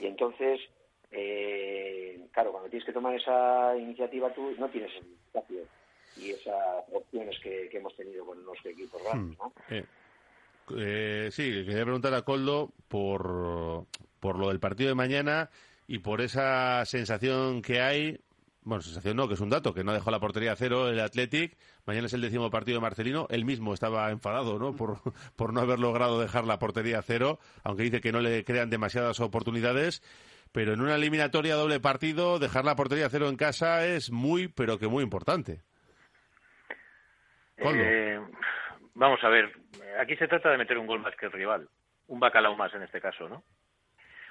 Y 0.00 0.06
entonces, 0.06 0.60
eh, 1.12 2.26
claro, 2.32 2.50
cuando 2.50 2.68
tienes 2.68 2.86
que 2.86 2.92
tomar 2.92 3.14
esa 3.14 3.76
iniciativa 3.76 4.32
tú 4.32 4.54
no 4.58 4.68
tienes 4.68 4.90
el 4.96 5.12
espacio 5.26 5.77
y 6.18 6.30
esas 6.30 6.84
opciones 6.92 7.38
que, 7.42 7.68
que 7.70 7.78
hemos 7.78 7.94
tenido 7.96 8.24
con 8.26 8.44
los 8.44 8.58
equipos 8.64 9.02
grandes, 9.02 9.38
¿no? 9.38 9.52
Eh, 9.70 9.84
eh, 10.76 11.28
sí, 11.32 11.64
quería 11.64 11.84
preguntar 11.84 12.14
a 12.14 12.22
Coldo 12.22 12.72
por, 12.88 13.86
por 14.20 14.38
lo 14.38 14.48
del 14.48 14.60
partido 14.60 14.88
de 14.88 14.94
mañana 14.94 15.50
y 15.86 15.98
por 15.98 16.20
esa 16.20 16.84
sensación 16.84 17.62
que 17.62 17.80
hay 17.80 18.20
bueno, 18.68 18.82
sensación 18.82 19.16
no, 19.16 19.28
que 19.28 19.34
es 19.34 19.40
un 19.40 19.48
dato, 19.48 19.72
que 19.72 19.82
no 19.82 19.94
dejó 19.94 20.10
la 20.10 20.20
portería 20.20 20.52
a 20.52 20.56
cero 20.56 20.90
el 20.90 21.00
Athletic. 21.00 21.56
Mañana 21.86 22.06
es 22.06 22.12
el 22.12 22.20
décimo 22.20 22.50
partido 22.50 22.76
de 22.76 22.82
Marcelino. 22.82 23.26
Él 23.30 23.46
mismo 23.46 23.72
estaba 23.72 24.10
enfadado, 24.10 24.58
¿no? 24.58 24.76
Por, 24.76 25.00
por 25.36 25.54
no 25.54 25.62
haber 25.62 25.78
logrado 25.78 26.20
dejar 26.20 26.44
la 26.44 26.58
portería 26.58 26.98
a 26.98 27.02
cero, 27.02 27.38
aunque 27.64 27.84
dice 27.84 28.02
que 28.02 28.12
no 28.12 28.20
le 28.20 28.44
crean 28.44 28.68
demasiadas 28.68 29.20
oportunidades. 29.20 30.02
Pero 30.52 30.74
en 30.74 30.82
una 30.82 30.96
eliminatoria 30.96 31.54
doble 31.54 31.80
partido, 31.80 32.38
dejar 32.38 32.66
la 32.66 32.76
portería 32.76 33.06
a 33.06 33.10
cero 33.10 33.30
en 33.30 33.36
casa 33.36 33.86
es 33.86 34.10
muy, 34.10 34.48
pero 34.48 34.78
que 34.78 34.86
muy 34.86 35.02
importante. 35.02 35.62
Eh, 37.58 38.20
vamos 38.94 39.22
a 39.22 39.28
ver, 39.28 39.52
aquí 39.98 40.16
se 40.16 40.28
trata 40.28 40.50
de 40.50 40.58
meter 40.58 40.78
un 40.78 40.86
gol 40.86 41.00
más 41.00 41.14
que 41.16 41.26
el 41.26 41.32
rival. 41.32 41.68
Un 42.06 42.20
bacalao 42.20 42.56
más 42.56 42.72
en 42.74 42.82
este 42.82 43.00
caso, 43.00 43.28
¿no? 43.28 43.44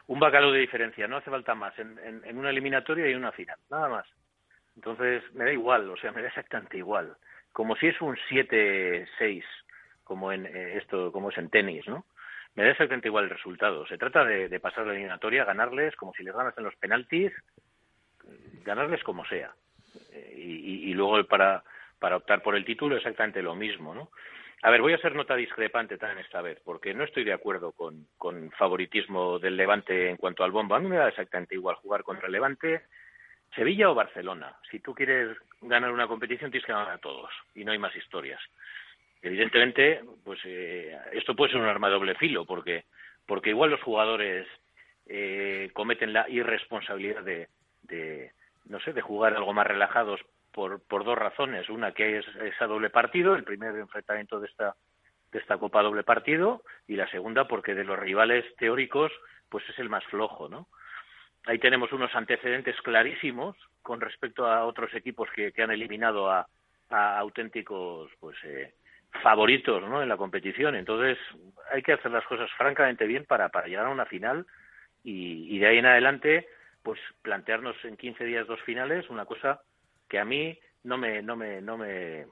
Un 0.07 0.19
bacalao 0.19 0.51
de 0.51 0.59
diferencia, 0.59 1.07
no 1.07 1.17
hace 1.17 1.29
falta 1.29 1.53
más 1.53 1.77
en, 1.77 2.37
una 2.37 2.49
eliminatoria 2.49 3.07
y 3.07 3.11
en 3.11 3.17
una 3.17 3.33
final, 3.33 3.57
nada 3.69 3.89
más. 3.89 4.07
Entonces, 4.75 5.23
me 5.33 5.45
da 5.45 5.51
igual, 5.51 5.89
o 5.89 5.97
sea, 5.97 6.11
me 6.11 6.21
da 6.21 6.29
exactamente 6.29 6.77
igual. 6.77 7.17
Como 7.51 7.75
si 7.75 7.87
es 7.87 7.99
un 7.99 8.15
7-6, 8.29 9.43
como 10.03 10.31
en 10.31 10.45
eh, 10.45 10.77
esto, 10.77 11.11
como 11.11 11.29
es 11.29 11.37
en 11.37 11.49
tenis, 11.49 11.85
¿no? 11.87 12.05
Me 12.55 12.63
da 12.63 12.71
exactamente 12.71 13.09
igual 13.09 13.25
el 13.25 13.31
resultado. 13.31 13.85
Se 13.87 13.97
trata 13.97 14.23
de, 14.23 14.59
pasar 14.59 14.85
la 14.85 14.93
eliminatoria, 14.93 15.43
ganarles 15.43 15.95
como 15.95 16.13
si 16.13 16.23
les 16.23 16.33
ganas 16.33 16.57
en 16.57 16.63
los 16.63 16.75
penaltis, 16.77 17.33
ganarles 18.63 19.03
como 19.03 19.25
sea. 19.25 19.53
Eh, 20.11 20.33
y, 20.37 20.89
y, 20.89 20.93
luego 20.93 21.23
para, 21.25 21.63
para 21.99 22.17
optar 22.17 22.41
por 22.41 22.55
el 22.55 22.65
título 22.65 22.95
exactamente 22.95 23.41
lo 23.41 23.55
mismo, 23.55 23.93
¿no? 23.93 24.09
A 24.63 24.71
ver, 24.71 24.81
voy 24.81 24.93
a 24.93 24.97
ser 24.97 25.13
nota 25.13 25.35
discrepante 25.35 25.97
también 25.97 26.25
esta 26.25 26.41
vez, 26.41 26.59
porque 26.65 26.93
no 26.93 27.03
estoy 27.03 27.23
de 27.23 27.33
acuerdo 27.33 27.73
con, 27.73 28.07
con 28.17 28.51
favoritismo 28.51 29.37
del 29.37 29.55
Levante 29.55 30.09
en 30.09 30.17
cuanto 30.17 30.43
al 30.43 30.51
bombo. 30.51 30.73
A 30.73 30.79
mí 30.79 30.87
me 30.87 30.97
da 30.97 31.09
exactamente 31.09 31.53
igual 31.53 31.75
jugar 31.75 32.03
contra 32.03 32.25
el 32.25 32.33
Levante 32.33 32.81
Sevilla 33.55 33.89
o 33.89 33.95
Barcelona. 33.95 34.55
Si 34.71 34.79
tú 34.79 34.93
quieres 34.95 35.37
ganar 35.61 35.91
una 35.91 36.07
competición, 36.07 36.51
tienes 36.51 36.65
que 36.65 36.73
ganar 36.73 36.91
a 36.91 36.97
todos 36.97 37.29
y 37.53 37.63
no 37.63 37.71
hay 37.71 37.77
más 37.77 37.95
historias. 37.95 38.41
Evidentemente, 39.21 40.01
pues 40.23 40.39
eh, 40.45 40.97
esto 41.13 41.35
puede 41.35 41.51
ser 41.51 41.61
un 41.61 41.67
arma 41.67 41.87
de 41.87 41.93
doble 41.93 42.15
filo, 42.15 42.45
porque, 42.45 42.85
porque 43.25 43.49
igual 43.49 43.71
los 43.71 43.81
jugadores 43.81 44.47
eh, 45.07 45.69
cometen 45.73 46.13
la 46.13 46.27
irresponsabilidad 46.29 47.23
de, 47.23 47.47
de, 47.83 48.31
no 48.65 48.79
sé, 48.79 48.93
de 48.93 49.01
jugar 49.01 49.35
algo 49.35 49.53
más 49.53 49.67
relajados 49.67 50.19
por, 50.57 50.81
por 50.81 51.05
dos 51.05 51.15
razones. 51.15 51.69
Una 51.69 51.91
que 51.91 52.17
es 52.17 52.25
esa 52.41 52.65
doble 52.65 52.89
partido, 52.89 53.35
el 53.35 53.43
primer 53.43 53.75
enfrentamiento 53.75 54.39
de 54.39 54.47
esta 54.47 54.73
de 55.31 55.39
esta 55.39 55.57
Copa 55.57 55.83
doble 55.83 56.03
partido, 56.03 56.63
y 56.87 56.95
la 56.95 57.07
segunda 57.11 57.47
porque 57.47 57.75
de 57.75 57.83
los 57.83 57.99
rivales 57.99 58.43
teóricos, 58.55 59.11
pues 59.49 59.67
es 59.69 59.77
el 59.77 59.89
más 59.89 60.03
flojo, 60.05 60.47
¿no? 60.47 60.67
ahí 61.45 61.59
tenemos 61.59 61.91
unos 61.91 62.13
antecedentes 62.15 62.75
clarísimos 62.81 63.55
con 63.81 64.01
respecto 64.01 64.47
a 64.47 64.65
otros 64.65 64.93
equipos 64.95 65.29
que, 65.31 65.53
han 65.61 65.71
eliminado 65.71 66.31
a, 66.31 66.47
auténticos 66.89 68.09
pues 68.19 68.37
eh, 68.43 68.73
favoritos 69.21 69.81
¿no? 69.83 70.01
en 70.01 70.09
la 70.09 70.17
competición. 70.17 70.75
Entonces 70.75 71.17
hay 71.71 71.83
que 71.83 71.93
hacer 71.93 72.11
las 72.11 72.25
cosas 72.25 72.49
francamente 72.57 73.05
bien 73.05 73.25
para, 73.25 73.49
para 73.49 73.67
llegar 73.67 73.85
a 73.85 73.91
una 73.91 74.05
final 74.05 74.45
y, 75.03 75.59
de 75.59 75.67
ahí 75.67 75.77
en 75.77 75.85
adelante 75.85 76.47
pues 76.83 76.99
plantearnos 77.21 77.75
en 77.83 77.97
15 77.97 78.23
días 78.23 78.47
dos 78.47 78.61
finales, 78.61 79.09
una 79.09 79.25
cosa 79.25 79.61
que 80.07 80.19
a 80.19 80.25
mí 80.25 80.57
no 80.83 80.97
me, 80.97 81.21
no 81.21 81.35
me, 81.35 81.61
no 81.61 81.77
me, 81.77 82.25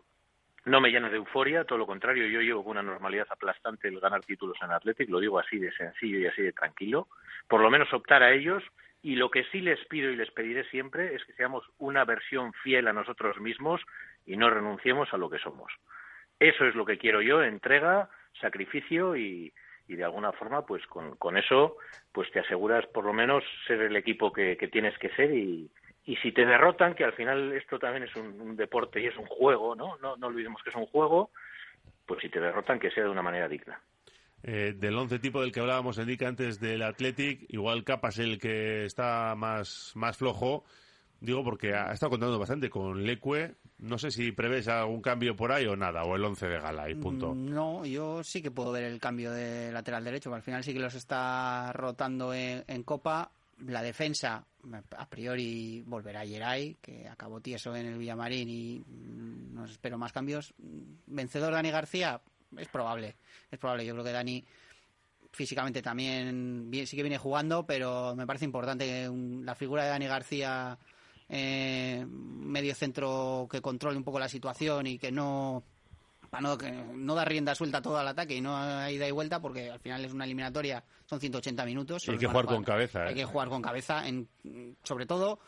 no 0.65 0.81
me 0.81 0.89
llena 0.89 1.09
de 1.09 1.17
euforia, 1.17 1.63
todo 1.63 1.77
lo 1.77 1.85
contrario, 1.85 2.27
yo 2.27 2.41
llevo 2.41 2.63
con 2.63 2.71
una 2.71 2.83
normalidad 2.83 3.27
aplastante 3.29 3.87
el 3.87 3.99
ganar 3.99 4.23
títulos 4.23 4.57
en 4.61 4.71
Athletic, 4.71 5.09
lo 5.09 5.19
digo 5.19 5.39
así 5.39 5.59
de 5.59 5.71
sencillo 5.73 6.19
y 6.19 6.27
así 6.27 6.41
de 6.41 6.53
tranquilo, 6.53 7.07
por 7.47 7.61
lo 7.61 7.69
menos 7.69 7.93
optar 7.93 8.23
a 8.23 8.33
ellos 8.33 8.63
y 9.05 9.15
lo 9.15 9.29
que 9.29 9.43
sí 9.51 9.61
les 9.61 9.79
pido 9.85 10.09
y 10.09 10.15
les 10.15 10.31
pediré 10.31 10.63
siempre 10.71 11.13
es 11.13 11.23
que 11.25 11.33
seamos 11.33 11.63
una 11.77 12.05
versión 12.05 12.53
fiel 12.63 12.87
a 12.87 12.93
nosotros 12.93 13.39
mismos 13.39 13.79
y 14.25 14.35
no 14.35 14.49
renunciemos 14.49 15.13
a 15.13 15.17
lo 15.17 15.29
que 15.29 15.37
somos. 15.37 15.71
Eso 16.39 16.65
es 16.65 16.73
lo 16.73 16.85
que 16.85 16.97
quiero 16.97 17.21
yo, 17.21 17.43
entrega, 17.43 18.09
sacrificio 18.41 19.15
y, 19.15 19.53
de 19.87 20.03
alguna 20.03 20.31
forma, 20.31 20.65
pues 20.65 20.81
con, 20.87 21.37
eso, 21.37 21.77
pues 22.11 22.31
te 22.31 22.39
aseguras 22.39 22.87
por 22.87 23.05
lo 23.05 23.13
menos 23.13 23.43
ser 23.67 23.81
el 23.81 23.95
equipo 23.95 24.33
que, 24.33 24.55
tienes 24.71 24.97
que 24.97 25.09
ser 25.09 25.29
y, 25.31 25.69
y 26.05 26.15
si 26.17 26.31
te 26.31 26.45
derrotan, 26.45 26.93
que 26.93 27.03
al 27.03 27.13
final 27.13 27.53
esto 27.53 27.79
también 27.79 28.03
es 28.03 28.15
un, 28.15 28.55
deporte 28.55 29.01
y 29.01 29.07
es 29.07 29.17
un 29.17 29.25
juego, 29.25 29.75
¿no? 29.75 29.97
¿no? 29.97 30.15
No 30.17 30.27
olvidemos 30.27 30.61
que 30.63 30.69
es 30.69 30.75
un 30.75 30.85
juego, 30.85 31.31
pues 32.05 32.21
si 32.21 32.29
te 32.29 32.39
derrotan, 32.39 32.79
que 32.79 32.91
sea 32.91 33.03
de 33.03 33.09
una 33.09 33.23
manera 33.23 33.47
digna. 33.47 33.79
Eh, 34.43 34.73
del 34.77 34.95
once 34.95 35.17
tipo 35.17 35.41
del 35.41 35.51
que 35.51 35.59
hablábamos, 35.59 35.97
Enrique, 35.97 36.25
antes 36.25 36.59
del 36.59 36.83
Athletic, 36.83 37.45
igual 37.49 37.83
Capa 37.83 38.09
es 38.09 38.19
el 38.19 38.37
que 38.37 38.85
está 38.85 39.33
más, 39.35 39.91
más 39.95 40.17
flojo. 40.17 40.63
Digo 41.19 41.43
porque 41.43 41.73
ha 41.73 41.91
estado 41.91 42.11
contando 42.11 42.37
bastante 42.37 42.69
con 42.69 43.03
Leque. 43.03 43.55
No 43.79 43.97
sé 43.97 44.11
si 44.11 44.31
prevés 44.31 44.67
algún 44.67 45.01
cambio 45.01 45.35
por 45.35 45.51
ahí 45.51 45.65
o 45.65 45.75
nada, 45.75 46.03
o 46.03 46.15
el 46.15 46.23
once 46.23 46.47
de 46.47 46.59
gala 46.59 46.89
y 46.89 46.95
punto. 46.95 47.33
Mm, 47.33 47.49
no, 47.49 47.85
yo 47.85 48.23
sí 48.23 48.41
que 48.41 48.51
puedo 48.51 48.71
ver 48.71 48.83
el 48.83 48.99
cambio 48.99 49.31
de 49.31 49.71
lateral 49.71 50.03
derecho, 50.03 50.29
que 50.29 50.35
al 50.35 50.43
final 50.43 50.63
sí 50.63 50.73
que 50.73 50.79
los 50.79 50.93
está 50.93 51.73
rotando 51.73 52.33
en, 52.33 52.83
Copa. 52.83 53.31
La 53.59 53.81
defensa, 53.81 54.45
a 54.97 55.09
priori, 55.09 55.81
volverá 55.85 56.25
Geray, 56.25 56.75
que 56.81 57.07
acabó 57.07 57.39
tieso 57.39 57.75
en 57.75 57.85
el 57.85 57.97
Villamarín 57.97 58.49
y 58.49 58.79
mm, 58.79 59.53
no 59.53 59.65
espero 59.65 59.97
más 59.97 60.11
cambios. 60.11 60.53
Vencedor 61.07 61.53
Dani 61.53 61.71
García, 61.71 62.21
es 62.57 62.67
probable, 62.67 63.15
es 63.49 63.57
probable. 63.57 63.85
Yo 63.85 63.93
creo 63.93 64.03
que 64.03 64.11
Dani 64.11 64.43
físicamente 65.31 65.81
también 65.81 66.69
sí 66.85 66.95
que 66.95 67.03
viene 67.03 67.17
jugando, 67.17 67.65
pero 67.65 68.15
me 68.15 68.25
parece 68.25 68.45
importante 68.45 68.85
que 68.85 69.11
la 69.43 69.55
figura 69.55 69.83
de 69.83 69.89
Dani 69.89 70.07
García, 70.07 70.77
eh, 71.29 72.05
medio 72.07 72.73
centro 72.75 73.47
que 73.49 73.61
controle 73.61 73.97
un 73.97 74.03
poco 74.03 74.19
la 74.19 74.29
situación 74.29 74.87
y 74.87 74.97
que 74.97 75.11
no 75.11 75.63
para 76.35 76.41
no, 76.41 76.93
no 76.95 77.15
da 77.15 77.25
rienda 77.25 77.55
suelta 77.55 77.81
todo 77.81 77.97
al 77.97 78.07
ataque 78.07 78.35
y 78.35 78.41
no 78.41 78.55
hay 78.57 78.95
ida 78.95 79.07
y 79.07 79.11
vuelta 79.11 79.39
porque 79.39 79.69
al 79.69 79.79
final 79.79 80.03
es 80.03 80.13
una 80.13 80.25
eliminatoria, 80.25 80.83
son 81.05 81.19
180 81.19 81.65
minutos. 81.65 82.07
hay 82.09 82.17
que 82.17 82.27
jugar 82.27 82.45
con 82.45 82.63
cabeza. 82.63 83.03
Hay 83.03 83.13
¿eh? 83.13 83.15
que 83.15 83.25
jugar 83.25 83.49
con 83.49 83.61
cabeza, 83.61 84.07
en, 84.07 84.27
sobre 84.83 85.05
todo 85.05 85.39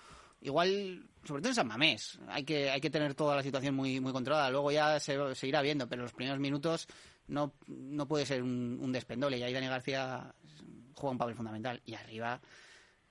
igual, 0.41 1.03
sobre 1.23 1.41
todo 1.41 1.49
en 1.49 1.55
San 1.55 1.67
Mamés, 1.67 2.19
hay 2.27 2.43
que, 2.43 2.69
hay 2.69 2.79
que 2.79 2.89
tener 2.89 3.15
toda 3.15 3.35
la 3.35 3.43
situación 3.43 3.75
muy, 3.75 3.99
muy 3.99 4.13
controlada. 4.13 4.49
Luego 4.49 4.71
ya 4.71 4.99
se, 4.99 5.35
se 5.35 5.47
irá 5.47 5.61
viendo, 5.61 5.87
pero 5.87 6.03
los 6.03 6.13
primeros 6.13 6.39
minutos 6.39 6.87
no, 7.27 7.53
no 7.67 8.07
puede 8.07 8.25
ser 8.25 8.43
un, 8.43 8.79
un 8.81 8.91
despendole. 8.91 9.37
Y 9.37 9.43
ahí 9.43 9.53
Dani 9.53 9.67
García 9.67 10.33
juega 10.95 11.11
un 11.11 11.17
papel 11.17 11.35
fundamental. 11.35 11.81
Y 11.85 11.95
arriba, 11.95 12.39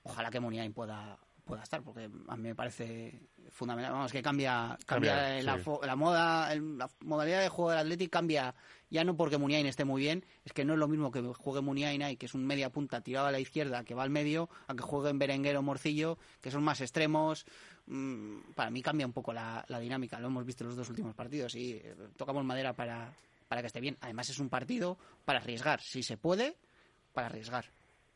ojalá 0.03 0.29
que 0.31 0.39
Muniain 0.39 0.73
pueda, 0.73 1.19
pueda 1.47 1.63
estar, 1.63 1.81
porque 1.81 2.09
a 2.27 2.37
mí 2.37 2.43
me 2.43 2.53
parece 2.53 3.19
fundamental. 3.49 3.93
Vamos, 3.93 4.11
que 4.11 4.21
cambia, 4.21 4.77
cambia, 4.85 5.41
la, 5.41 5.57
la, 5.81 5.95
moda, 5.95 6.53
la 6.53 6.89
modalidad 6.99 7.41
de 7.41 7.49
juego 7.49 7.71
del 7.71 7.79
Athletic 7.79 8.11
cambia 8.11 8.53
ya 8.89 9.03
no 9.03 9.17
porque 9.17 9.37
Muniain 9.37 9.65
esté 9.65 9.85
muy 9.85 10.01
bien, 10.01 10.25
es 10.45 10.53
que 10.53 10.63
no 10.63 10.73
es 10.73 10.79
lo 10.79 10.87
mismo 10.87 11.11
que 11.11 11.21
juegue 11.21 11.61
Muniain 11.61 12.03
ahí, 12.03 12.17
que 12.17 12.25
es 12.25 12.33
un 12.33 12.45
media 12.45 12.69
punta 12.69 13.01
tirado 13.01 13.27
a 13.27 13.31
la 13.31 13.39
izquierda, 13.39 13.83
que 13.83 13.93
va 13.93 14.03
al 14.03 14.09
medio, 14.09 14.49
a 14.67 14.75
que 14.75 14.81
juegue 14.81 15.09
en 15.09 15.19
Berenguer 15.19 15.57
o 15.57 15.61
Morcillo, 15.61 16.17
que 16.41 16.51
son 16.51 16.63
más 16.63 16.79
extremos. 16.81 17.45
Mm, 17.87 18.53
para 18.55 18.69
mí 18.69 18.81
cambia 18.81 19.05
un 19.05 19.13
poco 19.13 19.33
la, 19.33 19.65
dinámica, 19.79 20.19
lo 20.19 20.27
hemos 20.27 20.45
visto 20.45 20.63
en 20.63 20.69
los 20.69 20.77
dos 20.77 20.89
últimos 20.89 21.15
partidos 21.15 21.55
y 21.55 21.73
eh, 21.73 21.95
tocamos 22.15 22.45
madera 22.45 22.73
para, 22.73 23.13
para 23.47 23.61
que 23.61 23.67
esté 23.67 23.81
bien. 23.81 23.97
Además 24.01 24.29
es 24.29 24.39
un 24.39 24.49
partido 24.49 24.97
para 25.25 25.39
arriesgar, 25.39 25.81
si 25.81 26.03
se 26.03 26.17
puede, 26.17 26.55
para 27.13 27.27
arriesgar. 27.27 27.65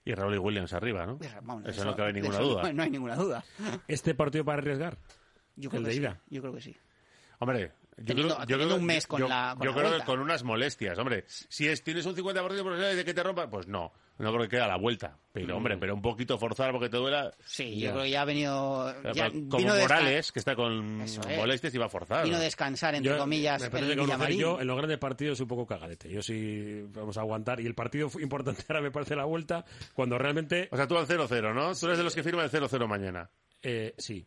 Y 0.03 0.13
Raúl 0.13 0.35
y 0.35 0.37
Williams 0.37 0.73
arriba, 0.73 1.05
¿no? 1.05 1.19
eso, 1.65 1.85
no 1.85 1.95
cabe 1.95 2.13
ninguna 2.13 2.39
duda. 2.39 2.73
No, 2.73 2.83
hay 2.83 2.89
ninguna 2.89 3.15
duda. 3.15 3.43
¿Este 3.87 4.15
partido 4.15 4.43
para 4.43 4.59
arriesgar? 4.59 4.97
Yo 5.55 5.69
creo 5.69 5.83
que 5.83 5.91
Sí. 5.91 6.01
Yo 6.29 6.41
creo 6.41 6.53
que 6.53 6.61
sí. 6.61 6.75
Hombre, 7.39 7.71
yo 7.97 8.57
creo, 8.57 8.75
un 8.75 8.85
mes 8.85 9.07
con 9.07 9.27
la 9.27 9.55
Yo 9.61 9.73
creo 9.73 9.97
que 9.97 10.05
con 10.05 10.19
unas 10.19 10.43
molestias, 10.43 10.97
hombre. 10.97 11.25
Si 11.27 11.67
es, 11.67 11.83
tienes 11.83 12.05
un 12.05 12.15
50% 12.15 12.33
de 12.33 12.41
posibilidades 12.63 12.97
de 12.97 13.05
que 13.05 13.13
te 13.13 13.23
rompa, 13.23 13.49
pues 13.49 13.67
no. 13.67 13.91
No 14.21 14.31
creo 14.31 14.43
que 14.43 14.49
quede 14.49 14.61
a 14.61 14.67
la 14.67 14.77
vuelta. 14.77 15.17
Pero, 15.33 15.57
hombre, 15.57 15.75
mm. 15.75 15.79
pero 15.79 15.95
un 15.95 16.01
poquito 16.01 16.37
forzar 16.37 16.71
porque 16.71 16.89
te 16.89 16.97
duela. 16.97 17.33
Sí, 17.43 17.79
yo 17.79 17.91
creo 17.91 18.03
que 18.03 18.09
ya 18.11 18.21
ha 18.21 18.25
venido. 18.25 18.93
como 19.49 19.67
Morales, 19.67 20.31
que 20.31 20.39
está 20.39 20.55
con 20.55 21.05
molestias 21.37 21.73
y 21.73 21.77
va 21.77 21.85
a 21.85 21.89
forzar. 21.89 22.25
Vino 22.25 22.37
a 22.37 22.39
descansar, 22.39 22.95
entre 22.95 23.17
comillas. 23.17 23.61
Me 23.61 23.69
parece 23.69 23.95
que 23.95 24.37
yo 24.37 24.59
en 24.59 24.67
los 24.67 24.77
grandes 24.77 24.99
partidos 24.99 25.37
soy 25.37 25.45
un 25.45 25.49
poco 25.49 25.65
cagadete. 25.65 26.09
Yo 26.09 26.21
sí 26.21 26.83
vamos 26.89 27.17
a 27.17 27.21
aguantar. 27.21 27.59
Y 27.59 27.65
el 27.65 27.73
partido 27.73 28.09
fue 28.09 28.21
importante 28.21 28.63
ahora 28.69 28.81
me 28.81 28.91
parece 28.91 29.15
la 29.15 29.25
vuelta, 29.25 29.65
cuando 29.93 30.17
realmente. 30.17 30.69
O 30.71 30.77
sea, 30.77 30.87
tú 30.87 30.97
al 30.97 31.07
0-0, 31.07 31.53
¿no? 31.53 31.73
Tú 31.73 31.85
eres 31.87 31.97
de 31.97 32.03
los 32.03 32.13
que 32.13 32.23
firma 32.23 32.43
el 32.43 32.51
0-0 32.51 32.87
mañana. 32.87 33.29
Eh, 33.63 33.93
sí. 33.97 34.25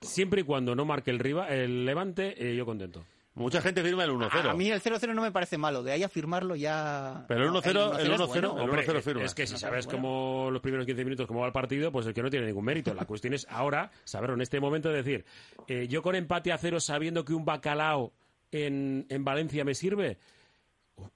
Siempre 0.00 0.40
y 0.40 0.44
cuando 0.44 0.74
no 0.74 0.84
marque 0.84 1.10
el, 1.10 1.18
riba, 1.18 1.48
el 1.48 1.84
Levante, 1.84 2.34
eh, 2.36 2.56
yo 2.56 2.66
contento. 2.66 3.04
Mucha 3.34 3.62
gente 3.62 3.82
firma 3.82 4.04
el 4.04 4.10
1-0. 4.10 4.50
A 4.50 4.52
mí 4.54 4.70
el 4.70 4.82
0-0 4.82 5.14
no 5.14 5.22
me 5.22 5.32
parece 5.32 5.56
malo, 5.56 5.82
de 5.82 5.92
ahí 5.92 6.02
a 6.02 6.08
firmarlo 6.10 6.54
ya... 6.54 7.24
Pero 7.28 7.44
el 7.44 7.50
1-0 7.50 7.98
el 7.98 8.12
1-0 8.12 9.00
firma. 9.02 9.24
Es 9.24 9.34
que 9.34 9.46
si 9.46 9.56
sabes 9.56 9.86
cómo 9.86 10.50
los 10.50 10.60
primeros 10.60 10.84
15 10.84 11.02
minutos 11.04 11.26
cómo 11.26 11.40
va 11.40 11.46
el 11.46 11.52
partido, 11.52 11.90
pues 11.90 12.06
el 12.06 12.12
que 12.12 12.22
no 12.22 12.28
tiene 12.28 12.44
ningún 12.46 12.64
mérito. 12.64 12.92
La 12.92 13.06
cuestión 13.06 13.32
es 13.32 13.46
ahora 13.48 13.90
saberlo 14.04 14.34
en 14.34 14.42
este 14.42 14.60
momento, 14.60 14.90
decir, 14.90 15.24
eh, 15.66 15.88
yo 15.88 16.02
con 16.02 16.14
empate 16.14 16.52
a 16.52 16.58
cero 16.58 16.78
sabiendo 16.78 17.24
que 17.24 17.32
un 17.32 17.44
bacalao 17.46 18.12
en, 18.50 19.06
en 19.08 19.24
Valencia 19.24 19.64
me 19.64 19.74
sirve, 19.74 20.18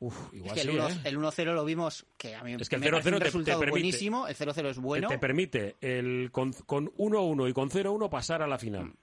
Uf, 0.00 0.29
Es 0.33 0.38
igual 0.38 0.55
que 0.55 0.61
el 0.62 0.68
sí, 0.70 0.74
1 0.74 0.88
¿eh? 0.88 0.96
el 1.05 1.18
1-0 1.18 1.44
lo 1.55 1.64
vimos, 1.66 2.07
que 2.16 2.35
a 2.35 2.42
mí 2.42 2.55
Es 2.59 2.68
que 2.70 2.76
el 2.76 2.81
me 2.81 2.90
parece 2.90 3.11
0-0 3.11 3.12
un 3.12 3.18
te- 3.18 3.18
te 3.18 3.24
resultado 3.26 3.61
permite- 3.61 3.70
buenísimo. 3.72 4.26
El 4.26 4.35
0-0 4.35 4.70
es 4.70 4.79
bueno. 4.79 5.09
Te 5.09 5.18
permite 5.18 5.76
el, 5.83 6.31
con, 6.33 6.52
con 6.55 6.87
1-1 6.94 7.50
y 7.50 7.52
con 7.52 7.68
0-1 7.70 8.09
pasar 8.09 8.40
a 8.42 8.46
la 8.46 8.57
final. 8.59 8.94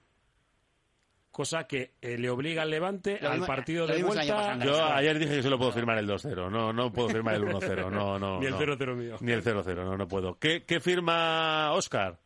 Cosa 1.34 1.66
que 1.66 1.94
eh, 2.00 2.16
le 2.16 2.30
obliga 2.30 2.62
al 2.62 2.70
Levante 2.70 3.18
Lo 3.20 3.28
al 3.28 3.44
partido 3.44 3.88
de 3.88 4.00
vuelta. 4.04 4.56
Yo 4.64 4.84
ayer 4.84 5.18
dije 5.18 5.34
que 5.34 5.42
solo 5.42 5.58
puedo 5.58 5.72
firmar 5.72 5.98
el 5.98 6.08
2-0. 6.08 6.48
No, 6.48 6.72
no 6.72 6.92
puedo 6.92 7.08
firmar 7.08 7.34
el 7.34 7.42
1-0. 7.42 7.90
No, 7.90 8.20
no. 8.20 8.38
Ni 8.40 8.46
el 8.46 8.52
no. 8.52 8.60
0-0 8.60 8.94
mío. 8.94 9.16
Ni 9.20 9.32
el 9.32 9.42
0-0, 9.42 9.74
no, 9.74 9.96
no 9.96 10.06
puedo. 10.06 10.38
¿Qué, 10.38 10.64
qué 10.64 10.78
firma 10.78 11.72
Oscar? 11.72 12.20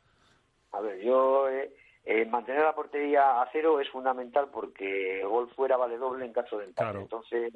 A 0.73 0.83
ver, 0.83 1.03
yo 1.03 1.49
eh, 1.49 1.73
eh, 2.05 2.27
mantener 2.27 2.61
la 2.61 2.75
portería 2.75 3.40
a 3.40 3.49
cero 3.51 3.81
es 3.81 3.88
fundamental 3.88 4.51
porque 4.53 5.23
el 5.23 5.29
gol 5.29 5.49
fuera 5.57 5.79
vale 5.79 5.97
doble 5.97 6.27
en 6.27 6.35
caso 6.35 6.59
de 6.59 6.66
empate. 6.66 6.90
Claro. 6.90 7.01
Entonces, 7.01 7.55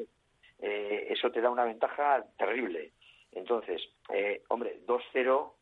eh, 0.58 1.06
eso 1.10 1.30
te 1.30 1.42
da 1.42 1.50
una 1.50 1.64
ventaja 1.64 2.24
terrible. 2.38 2.92
Entonces, 3.30 3.82
eh, 4.08 4.40
hombre, 4.48 4.80
2-0 4.86 5.52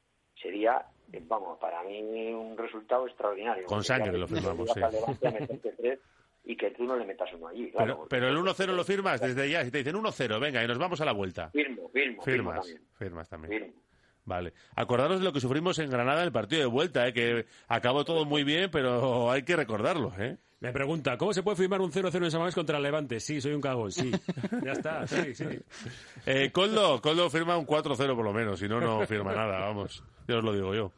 sería, 0.41 0.87
vamos, 1.27 1.59
para 1.59 1.83
mí 1.83 2.33
un 2.33 2.57
resultado 2.57 3.07
extraordinario. 3.07 3.67
Con 3.67 3.85
sangre 3.85 4.17
lo 4.17 4.27
firmamos, 4.27 4.71
sí. 4.73 4.81
y 6.45 6.57
que 6.57 6.71
tú 6.71 6.85
no 6.85 6.97
le 6.97 7.05
metas 7.05 7.29
uno 7.35 7.49
allí. 7.49 7.71
claro. 7.71 8.07
Pero, 8.09 8.09
pero 8.09 8.29
el 8.29 8.37
1-0 8.37 8.67
lo 8.73 8.85
firmas 8.85 9.21
desde 9.21 9.51
ya. 9.51 9.65
Si 9.65 9.71
te 9.71 9.79
dicen 9.79 9.97
1-0, 9.97 10.41
venga, 10.41 10.63
y 10.63 10.67
nos 10.67 10.79
vamos 10.79 11.01
a 11.01 11.05
la 11.05 11.13
vuelta. 11.13 11.51
Firmo, 11.51 11.89
firmo, 11.91 12.23
firmo 12.23 12.51
Firmas, 12.53 12.61
también. 12.61 12.83
firmas 12.99 13.29
también. 13.29 13.53
Firmo. 13.53 13.83
Vale. 14.25 14.53
Acordaros 14.77 15.19
de 15.19 15.25
lo 15.25 15.33
que 15.33 15.41
sufrimos 15.41 15.79
en 15.79 15.91
Granada 15.91 16.21
en 16.21 16.27
el 16.27 16.33
partido 16.33 16.61
de 16.61 16.67
vuelta, 16.69 17.09
¿eh? 17.09 17.13
que 17.13 17.47
acabó 17.69 18.05
todo 18.05 18.25
muy 18.25 18.45
bien, 18.45 18.71
pero 18.71 19.31
hay 19.31 19.43
que 19.43 19.57
recordarlo. 19.57 20.13
¿eh? 20.19 20.37
Me 20.61 20.73
pregunta, 20.73 21.17
¿cómo 21.17 21.33
se 21.33 21.43
puede 21.43 21.57
firmar 21.57 21.81
un 21.81 21.91
0-0 21.91 22.23
en 22.25 22.31
San 22.31 22.41
Mamés 22.41 22.55
contra 22.55 22.77
el 22.77 22.83
Levante? 22.83 23.19
Sí, 23.19 23.41
soy 23.41 23.53
un 23.55 23.63
cagón, 23.63 23.91
sí. 23.91 24.11
ya 24.65 24.73
está, 24.73 25.07
sí, 25.07 25.35
sí. 25.35 25.47
Eh, 26.27 26.51
Coldo, 26.53 27.01
Coldo 27.01 27.31
firma 27.31 27.57
un 27.57 27.67
4-0 27.67 27.97
por 28.15 28.25
lo 28.25 28.33
menos, 28.35 28.59
si 28.59 28.69
no, 28.69 28.79
no 28.79 29.07
firma 29.07 29.35
nada, 29.35 29.61
vamos. 29.61 30.05
Ya 30.29 30.37
os 30.37 30.45
lo 30.45 30.53
digo 30.53 30.75
yo. 30.75 30.93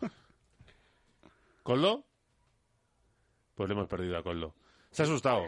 ¿Coldo? 1.63 2.05
Pues 3.55 3.69
le 3.69 3.75
hemos 3.75 3.87
perdido 3.87 4.19
a 4.19 4.23
Coldo. 4.25 4.53
Se 4.91 5.03
ha 5.03 5.05
asustado. 5.05 5.45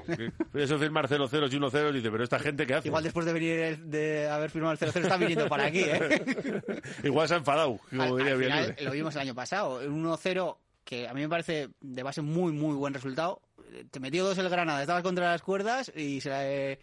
Eso 0.54 0.78
firmar 0.78 1.08
0-0 1.08 1.52
y 1.52 1.58
1-0 1.58 1.92
dice, 1.92 2.10
pero 2.10 2.22
esta 2.24 2.38
gente 2.38 2.66
¿qué 2.68 2.74
hace? 2.74 2.88
Igual 2.88 3.02
después 3.02 3.26
de 3.26 3.32
venir 3.32 3.58
el- 3.58 3.90
de 3.90 4.28
haber 4.28 4.48
firmado 4.48 4.72
el 4.72 4.78
0-0 4.78 5.00
está 5.02 5.16
viniendo 5.16 5.48
para 5.48 5.66
aquí, 5.66 5.80
¿eh? 5.80 6.62
Igual 7.02 7.26
se 7.28 7.34
ha 7.34 7.38
enfadado, 7.38 7.78
como 7.90 8.02
Al- 8.02 8.16
diría 8.16 8.32
al 8.34 8.38
final, 8.38 8.58
Villanueva. 8.60 8.82
lo 8.82 8.90
vimos 8.92 9.14
el 9.16 9.20
año 9.22 9.34
pasado. 9.34 9.80
El 9.82 9.90
1-0, 9.90 10.56
que 10.84 11.08
a 11.08 11.12
mí 11.14 11.20
me 11.20 11.28
parece 11.28 11.68
de 11.80 12.02
base 12.04 12.22
muy, 12.22 12.52
muy 12.52 12.74
buen 12.76 12.94
resultado. 12.94 13.42
Te 13.90 14.00
metió 14.00 14.24
dos 14.24 14.38
el 14.38 14.48
Granada, 14.48 14.80
estabas 14.82 15.02
contra 15.02 15.30
las 15.32 15.42
cuerdas 15.42 15.92
y 15.96 16.20
se 16.20 16.30
le- 16.30 16.78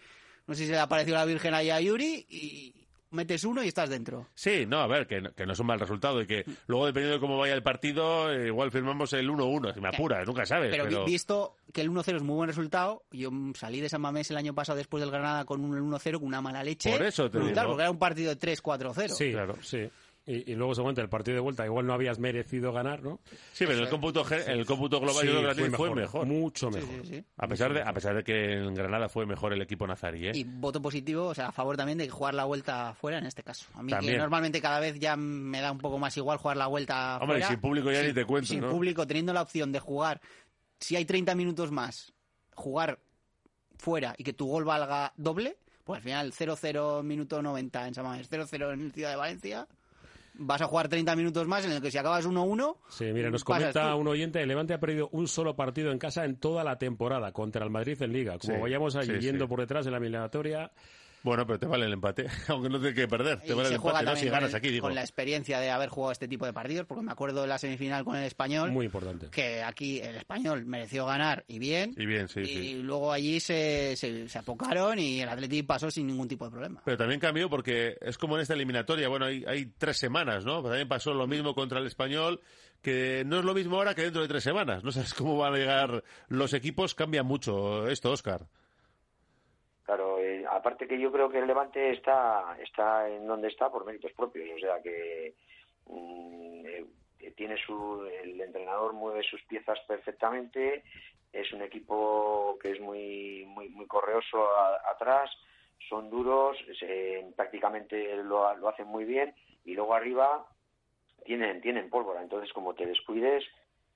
no 0.48 0.54
sé 0.56 0.62
si 0.62 0.66
se 0.68 0.74
le 0.74 0.80
apareció 0.80 1.14
la 1.14 1.26
Virgen 1.26 1.54
ahí 1.54 1.70
a 1.70 1.80
Yuri 1.80 2.26
y 2.30 2.74
metes 3.12 3.44
uno 3.44 3.62
y 3.64 3.68
estás 3.68 3.90
dentro. 3.90 4.28
Sí, 4.36 4.66
no, 4.66 4.80
a 4.80 4.88
ver, 4.88 5.06
que, 5.06 5.20
no- 5.22 5.34
que 5.34 5.46
no 5.46 5.52
es 5.54 5.60
un 5.60 5.68
mal 5.68 5.80
resultado 5.80 6.22
y 6.22 6.28
que 6.28 6.46
luego, 6.68 6.86
dependiendo 6.86 7.16
de 7.16 7.20
cómo 7.20 7.38
vaya 7.38 7.54
el 7.54 7.62
partido, 7.64 8.32
eh, 8.32 8.48
igual 8.48 8.72
firmamos 8.72 9.12
el 9.14 9.30
1-1, 9.30 9.74
si 9.74 9.82
me 9.82 9.90
apuras, 9.90 10.26
nunca 10.26 10.46
sabes. 10.46 10.72
Pero, 10.72 10.86
Pero, 10.86 11.06
vi- 11.06 11.12
visto 11.12 11.56
que 11.74 11.82
el 11.82 11.90
1-0 11.90 12.18
es 12.18 12.24
muy 12.24 12.36
buen 12.36 12.48
resultado, 12.48 13.04
yo 13.12 13.30
salí 13.56 13.82
de 13.82 13.90
San 13.90 14.00
Mamés 14.02 14.32
el 14.32 14.38
año 14.38 14.54
pasado 14.56 14.78
después 14.78 15.02
del 15.02 15.12
Granada 15.12 15.44
con 15.46 15.64
un 15.64 15.78
1-0 15.78 16.20
con 16.20 16.28
una 16.28 16.42
mala 16.42 16.64
leche. 16.64 16.90
Por 16.92 17.06
eso 17.06 17.30
te 17.30 17.38
brutal, 17.38 17.54
digo. 17.56 17.68
porque 17.68 17.82
era 17.84 17.92
un 17.92 18.00
partido 18.00 18.30
de 18.30 18.38
3-4-0. 18.38 19.10
Sí, 19.14 19.32
Claro. 19.32 19.56
sí. 19.62 19.90
Y, 20.24 20.52
y 20.52 20.56
luego 20.56 20.76
seguramente 20.76 21.02
el 21.02 21.10
partido 21.10 21.34
de 21.36 21.42
vuelta 21.42 21.66
igual 21.66 21.88
no 21.88 21.94
habías 21.94 22.20
merecido 22.20 22.72
ganar, 22.72 23.02
¿no? 23.02 23.20
Sí, 23.54 23.66
pero 23.66 23.80
el 23.80 23.90
cómputo, 23.90 24.24
el 24.30 24.66
cómputo 24.68 25.00
global 25.00 25.26
yo 25.28 25.40
creo 25.42 25.56
que 25.56 25.72
fue 25.76 25.96
mejor. 25.96 26.28
Mucho 26.28 26.70
mejor. 26.70 27.06
sí, 27.06 27.16
sí. 27.16 27.26
A 27.38 27.48
pesar, 27.48 27.74
de, 27.74 27.82
a 27.82 27.92
pesar 27.92 28.16
de 28.16 28.24
que 28.24 28.54
en 28.54 28.74
Granada 28.76 29.10
fue 29.10 29.26
mejor 29.26 29.52
el 29.52 29.62
equipo 29.64 29.88
nazarí, 29.88 30.28
¿eh? 30.28 30.32
Y 30.36 30.44
voto 30.44 30.80
positivo, 30.80 31.26
o 31.26 31.34
sea, 31.34 31.48
a 31.48 31.52
favor 31.52 31.76
también 31.76 31.98
de 31.98 32.08
jugar 32.08 32.36
la 32.36 32.46
vuelta 32.46 32.94
fuera 32.94 33.18
en 33.18 33.26
este 33.26 33.42
caso. 33.42 33.66
A 33.74 33.82
mí 33.82 33.92
También. 33.92 34.14
que 34.14 34.20
normalmente 34.20 34.62
cada 34.62 34.80
vez 34.80 35.00
ya 35.00 35.16
me 35.16 35.60
da 35.60 35.72
un 35.72 35.80
poco 35.80 35.98
más 35.98 36.16
igual 36.18 36.38
jugar 36.38 36.56
la 36.58 36.68
vuelta 36.68 37.18
Hombre, 37.20 37.40
y 37.40 37.42
fuera. 37.42 37.48
sin 37.50 37.60
público 37.60 37.92
ya 37.92 38.04
ni 38.04 38.14
te 38.14 38.24
cuento, 38.26 38.48
Sin 38.50 38.62
¿no? 38.62 38.70
público, 38.70 39.08
teniendo 39.08 39.34
la 39.34 39.42
opción 39.42 39.72
de 39.72 39.80
jugar, 39.80 40.22
si 40.80 40.96
hay 40.96 41.06
30 41.06 41.34
minutos 41.34 41.72
más, 41.72 42.14
jugar 42.54 43.00
fuera 43.78 44.14
y 44.18 44.24
que 44.24 44.34
tu 44.34 44.46
gol 44.48 44.66
valga 44.66 45.14
doble, 45.18 45.58
pues 45.84 45.98
al 45.98 46.04
final 46.04 46.32
0-0 46.32 47.02
minuto 47.04 47.42
90 47.42 47.88
en 47.88 47.94
San 47.96 48.04
Mamés, 48.06 48.30
0-0 48.30 48.74
en 48.74 48.92
Ciudad 48.92 49.10
de 49.10 49.16
Valencia, 49.16 49.68
vas 50.42 50.62
a 50.62 50.66
jugar 50.66 50.88
30 50.90 51.16
minutos 51.16 51.48
más 51.48 51.66
en 51.66 51.72
el 51.72 51.82
que 51.82 51.92
si 51.92 51.98
acabas 51.98 52.28
1-1... 52.28 52.76
Sí, 52.90 53.06
mira, 53.14 53.30
nos 53.30 53.44
comenta 53.44 53.96
un 53.96 54.08
oyente, 54.08 54.42
el 54.42 54.48
Levante 54.48 54.74
ha 54.74 54.80
perdido 54.80 55.10
un 55.12 55.28
solo 55.28 55.56
partido 55.56 55.92
en 55.92 56.00
casa 56.00 56.26
en 56.26 56.38
toda 56.38 56.64
la 56.64 56.78
temporada 56.78 57.32
contra 57.32 57.64
el 57.64 57.72
Madrid 57.72 58.02
en 58.02 58.14
Liga. 58.14 58.38
Como 58.38 58.56
Sí, 58.56 58.62
vayamos 58.62 58.96
allí 58.96 59.16
sí, 59.16 59.20
yendo 59.20 59.46
sí. 59.46 59.50
por 59.50 59.60
detrás 59.60 59.86
en 59.86 59.92
la 59.92 59.98
eliminatoria, 59.98 60.72
Bueno, 61.24 61.46
pero 61.46 61.60
te 61.60 61.68
vale 61.68 61.86
el 61.86 61.94
empate, 61.94 62.26
aunque 62.48 62.68
no 62.70 62.80
tienes 62.80 62.96
que 62.96 63.08
perder, 63.08 63.40
te 63.42 63.52
Y 63.52 63.56
vale 63.56 63.70
el 63.70 63.76
empate, 63.76 64.16
Si 64.18 64.30
ganas 64.30 64.50
el- 64.50 64.56
aquí, 64.56 64.70
digo. 64.70 64.88
con 64.88 64.96
la 64.96 65.02
experiencia 65.02 65.60
de 65.60 65.70
haber 65.70 65.90
jugado 65.90 66.12
este 66.12 66.28
tipo 66.28 66.46
de 66.46 66.54
partidos, 66.54 66.86
porque 66.88 67.04
me 67.04 67.12
acuerdo 67.12 67.42
de 67.42 67.48
la 67.48 67.58
semifinal 67.60 68.04
con 68.04 68.16
el 68.16 68.24
español, 68.24 68.72
muy 68.72 68.86
importante. 68.88 69.28
que 69.30 69.62
aquí 69.62 70.00
el 70.00 70.16
español 70.16 70.66
mereció 70.66 71.06
ganar 71.06 71.44
y 71.48 71.60
bien, 71.60 71.94
Y 71.98 72.06
bien, 72.06 72.28
sí, 72.28 72.40
y 72.42 72.46
sí. 72.46 72.74
luego 72.82 73.12
allí 73.12 73.40
se, 73.40 73.96
se, 73.98 74.28
se 74.28 74.40
apocaron 74.40 74.98
y 74.98 75.22
el 75.22 75.30
Atleti 75.30 75.62
pasó 75.64 75.92
sin 75.92 76.08
ningún 76.08 76.28
tipo 76.28 76.46
de 76.46 76.52
problema. 76.52 76.82
Pero 76.84 76.98
también 76.98 77.20
cambió 77.20 77.50
porque 77.50 77.98
es 78.02 78.18
como 78.18 78.36
en 78.36 78.42
esta 78.42 78.54
eliminatoria, 78.56 79.08
bueno, 79.08 79.26
hay, 79.26 79.44
hay 79.48 79.66
tres 79.78 79.98
semanas, 79.98 80.44
¿no? 80.44 80.58
Pero 80.58 80.70
también 80.70 80.88
pasó 80.88 81.14
lo 81.14 81.28
mismo 81.28 81.54
contra 81.54 81.80
el 81.80 81.86
español, 81.88 82.42
que 82.82 83.24
no 83.28 83.38
es 83.38 83.46
lo 83.46 83.54
mismo 83.54 83.78
ahora 83.78 83.94
que 83.94 84.02
dentro 84.02 84.24
de 84.24 84.28
tres 84.28 84.44
semanas. 84.44 84.84
No 84.84 84.92
sabes 84.92 85.14
cómo 85.14 85.38
van 85.38 85.54
a 85.54 85.58
llegar 85.58 86.04
los 86.30 86.54
equipos, 86.54 86.96
cambia 86.96 87.22
mucho 87.22 87.88
esto, 87.88 88.12
Oscar. 88.12 88.48
Aparte 90.52 90.86
que 90.86 91.00
yo 91.00 91.14
creo 91.14 91.30
que 91.30 91.40
el 91.40 91.48
Levante 91.48 91.92
está 91.92 92.58
está 92.62 93.08
en 93.08 93.26
donde 93.26 93.48
está 93.48 93.72
por 93.72 93.86
méritos 93.86 94.12
propios, 94.12 94.50
o 94.54 94.60
sea 94.60 94.82
que 94.82 95.34
mm, 95.86 96.66
eh, 96.66 97.32
tiene 97.38 97.56
su 97.56 98.06
el 98.22 98.42
entrenador 98.42 98.92
mueve 98.92 99.24
sus 99.24 99.42
piezas 99.44 99.80
perfectamente, 99.88 100.84
es 101.32 101.54
un 101.54 101.62
equipo 101.62 102.58
que 102.62 102.72
es 102.72 102.82
muy 102.82 103.46
muy 103.48 103.70
muy 103.70 103.88
correoso 103.88 104.46
atrás, 104.94 105.32
son 105.88 106.10
duros, 106.10 106.58
prácticamente 107.38 108.18
lo, 108.18 108.54
lo 108.58 108.68
hacen 108.68 108.88
muy 108.88 109.06
bien 109.06 109.34
y 109.64 109.74
luego 109.74 109.94
arriba 109.94 110.46
tienen 111.24 111.62
tienen 111.62 111.90
pólvora, 111.90 112.22
entonces 112.22 112.52
como 112.52 112.74
te 112.74 112.86
descuides 112.86 113.46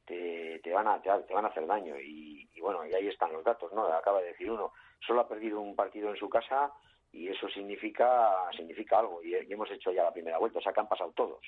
te, 0.06 0.60
te 0.60 0.72
van 0.72 0.88
a 0.88 1.02
te, 1.02 1.10
van 1.10 1.46
a 1.46 1.50
hacer 1.50 1.66
daño 1.66 2.00
y, 2.00 2.50
y 2.54 2.62
bueno 2.62 2.86
y 2.86 2.94
ahí 2.94 3.08
están 3.08 3.34
los 3.34 3.44
datos, 3.44 3.72
no 3.74 3.86
acaba 3.86 4.22
de 4.22 4.28
decir 4.28 4.52
uno 4.52 4.72
solo 5.06 5.22
ha 5.22 5.28
perdido 5.28 5.60
un 5.60 5.76
partido 5.76 6.10
en 6.10 6.18
su 6.18 6.30
casa 6.30 6.72
y 7.12 7.28
eso 7.30 7.48
significa 7.50 8.50
significa 8.56 9.00
algo 9.00 9.24
y, 9.24 9.36
hemos 9.36 9.72
hecho 9.72 9.92
ya 9.92 10.04
la 10.04 10.14
primera 10.14 10.38
vuelta, 10.38 10.60
o 10.60 10.62
sea 10.62 10.74
que 10.74 10.80
han 10.82 10.90
pasado 10.90 11.12
todos. 11.12 11.42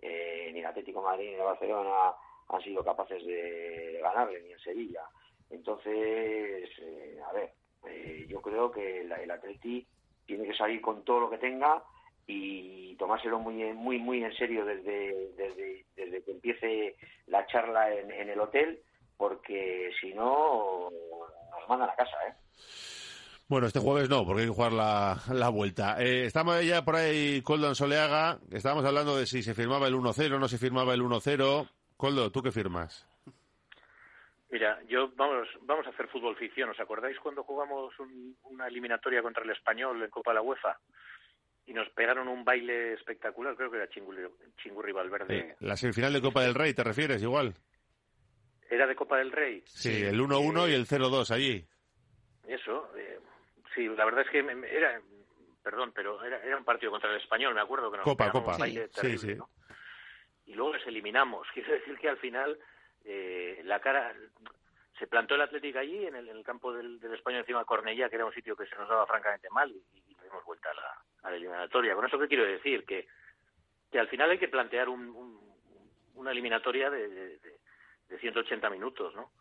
Eh, 0.00 0.50
ni 0.52 0.60
el 0.60 0.66
Atlético 0.66 1.00
de 1.00 1.06
Madrid 1.06 1.28
ni 1.28 1.34
el 1.34 1.42
Barcelona 1.42 2.14
han 2.48 2.62
sido 2.62 2.82
capaces 2.82 3.24
de 3.24 4.00
ganarle, 4.02 4.42
ni 4.42 4.52
el 4.52 4.60
Sevilla. 4.60 5.02
Entonces, 5.50 6.68
eh, 6.80 7.20
a 7.24 7.32
ver, 7.32 7.52
eh, 7.86 8.26
yo 8.28 8.40
creo 8.40 8.70
que 8.70 9.02
el, 9.02 9.12
el 9.12 9.30
Atleti 9.30 9.86
tiene 10.26 10.44
que 10.44 10.54
salir 10.54 10.80
con 10.80 11.04
todo 11.04 11.20
lo 11.20 11.30
que 11.30 11.38
tenga 11.38 11.84
y 12.26 12.94
tomárselo 12.96 13.38
muy 13.38 13.62
en- 13.62 13.76
muy 13.76 13.98
muy 13.98 14.22
en 14.22 14.32
serio 14.36 14.64
desde 14.64 15.30
desde, 15.36 15.84
desde 15.96 16.22
que 16.22 16.30
empiece 16.30 16.96
la 17.26 17.46
charla 17.46 17.92
en, 17.94 18.10
en 18.10 18.30
el 18.30 18.40
hotel 18.40 18.80
porque 19.16 19.90
si 20.00 20.12
no 20.14 20.88
nos 20.90 21.68
mandan 21.68 21.90
a 21.90 21.94
casa 21.96 22.16
¿eh? 22.28 22.34
Bueno, 23.48 23.66
este 23.66 23.80
jueves 23.80 24.08
no, 24.08 24.24
porque 24.24 24.42
hay 24.42 24.48
que 24.48 24.54
jugar 24.54 24.72
la, 24.72 25.18
la 25.30 25.50
vuelta. 25.50 25.96
Eh, 26.02 26.24
estamos 26.24 26.64
ya 26.64 26.82
por 26.86 26.96
ahí, 26.96 27.42
Coldo 27.42 27.68
en 27.68 27.74
Soleaga. 27.74 28.38
Estábamos 28.50 28.82
hablando 28.86 29.14
de 29.14 29.26
si 29.26 29.42
se 29.42 29.52
firmaba 29.52 29.88
el 29.88 29.94
1-0, 29.94 30.38
no 30.38 30.48
se 30.48 30.56
firmaba 30.56 30.94
el 30.94 31.02
1-0. 31.02 31.68
Coldo, 31.98 32.32
¿tú 32.32 32.40
qué 32.40 32.50
firmas? 32.50 33.06
Mira, 34.50 34.78
yo 34.88 35.10
vamos 35.16 35.48
vamos 35.62 35.86
a 35.86 35.90
hacer 35.90 36.08
fútbol 36.08 36.34
ficción. 36.36 36.70
¿Os 36.70 36.80
acordáis 36.80 37.18
cuando 37.20 37.42
jugamos 37.44 37.98
un- 37.98 38.34
una 38.44 38.66
eliminatoria 38.68 39.20
contra 39.20 39.42
el 39.44 39.50
Español 39.50 40.02
en 40.02 40.10
Copa 40.10 40.30
de 40.30 40.36
la 40.36 40.42
UEFA? 40.42 40.78
Y 41.66 41.72
nos 41.74 41.88
pegaron 41.90 42.26
un 42.28 42.44
baile 42.44 42.94
espectacular, 42.94 43.54
creo 43.56 43.70
que 43.70 43.76
era 43.76 43.88
Chingurri, 43.88 44.22
Chingurri 44.62 44.92
Valverde. 44.92 45.38
Eh, 45.38 45.56
la 45.60 45.76
semifinal 45.76 46.12
de 46.12 46.20
Copa 46.20 46.42
del 46.42 46.54
Rey, 46.54 46.74
¿te 46.74 46.82
refieres? 46.82 47.22
Igual. 47.22 47.54
¿Era 48.68 48.86
de 48.86 48.96
Copa 48.96 49.18
del 49.18 49.30
Rey? 49.30 49.62
Sí, 49.66 50.02
el 50.02 50.20
1-1 50.20 50.66
Eh, 50.66 50.70
y 50.70 50.74
el 50.74 50.86
0-2 50.86 51.30
allí. 51.30 51.64
Eso, 52.46 52.90
eh, 52.96 53.20
sí, 53.74 53.86
la 53.88 54.04
verdad 54.04 54.22
es 54.22 54.30
que 54.30 54.42
me- 54.42 54.54
me- 54.56 54.68
era, 54.74 55.00
perdón, 55.62 55.92
pero 55.94 56.22
era, 56.24 56.42
era 56.42 56.56
un 56.56 56.64
partido 56.64 56.90
contra 56.90 57.10
el 57.10 57.20
Español, 57.20 57.54
me 57.54 57.60
acuerdo 57.60 57.90
que 57.90 57.98
nos 57.98 58.04
Copa, 58.04 58.30
Copa. 58.32 58.52
un 58.54 58.58
baile 58.58 58.88
Sí, 58.88 58.92
terrible, 59.00 59.18
sí. 59.18 59.34
¿no? 59.36 59.50
Y 60.46 60.54
luego 60.54 60.74
les 60.74 60.86
eliminamos. 60.86 61.46
Quiero 61.54 61.72
decir 61.72 61.96
que 61.98 62.08
al 62.08 62.18
final 62.18 62.58
eh, 63.04 63.60
la 63.64 63.78
cara 63.80 64.12
se 64.98 65.06
plantó 65.06 65.36
el 65.36 65.42
Atlético 65.42 65.78
allí 65.78 66.06
en 66.06 66.16
el, 66.16 66.28
en 66.28 66.36
el 66.38 66.44
campo 66.44 66.72
del, 66.72 66.98
del 66.98 67.14
Español 67.14 67.40
encima 67.40 67.60
de 67.60 67.64
Cornellá, 67.66 68.08
que 68.08 68.16
era 68.16 68.24
un 68.26 68.34
sitio 68.34 68.56
que 68.56 68.66
se 68.66 68.74
nos 68.76 68.88
daba 68.88 69.06
francamente 69.06 69.48
mal 69.50 69.70
y, 69.70 69.76
y 70.10 70.14
le 70.16 70.24
dimos 70.24 70.44
vuelta 70.44 70.70
a 70.70 70.74
la, 70.74 71.02
a 71.22 71.30
la 71.30 71.36
eliminatoria. 71.36 71.94
Con 71.94 72.04
eso 72.06 72.18
quiero 72.28 72.44
decir 72.44 72.84
que 72.84 73.06
que 73.90 73.98
al 73.98 74.08
final 74.08 74.30
hay 74.30 74.38
que 74.38 74.48
plantear 74.48 74.88
un- 74.88 75.10
un- 75.10 75.54
una 76.14 76.30
eliminatoria 76.30 76.88
de, 76.88 77.08
de, 77.08 77.38
de- 77.40 77.58
de 78.08 78.18
180 78.18 78.70
minutos, 78.70 79.14
¿no? 79.14 79.32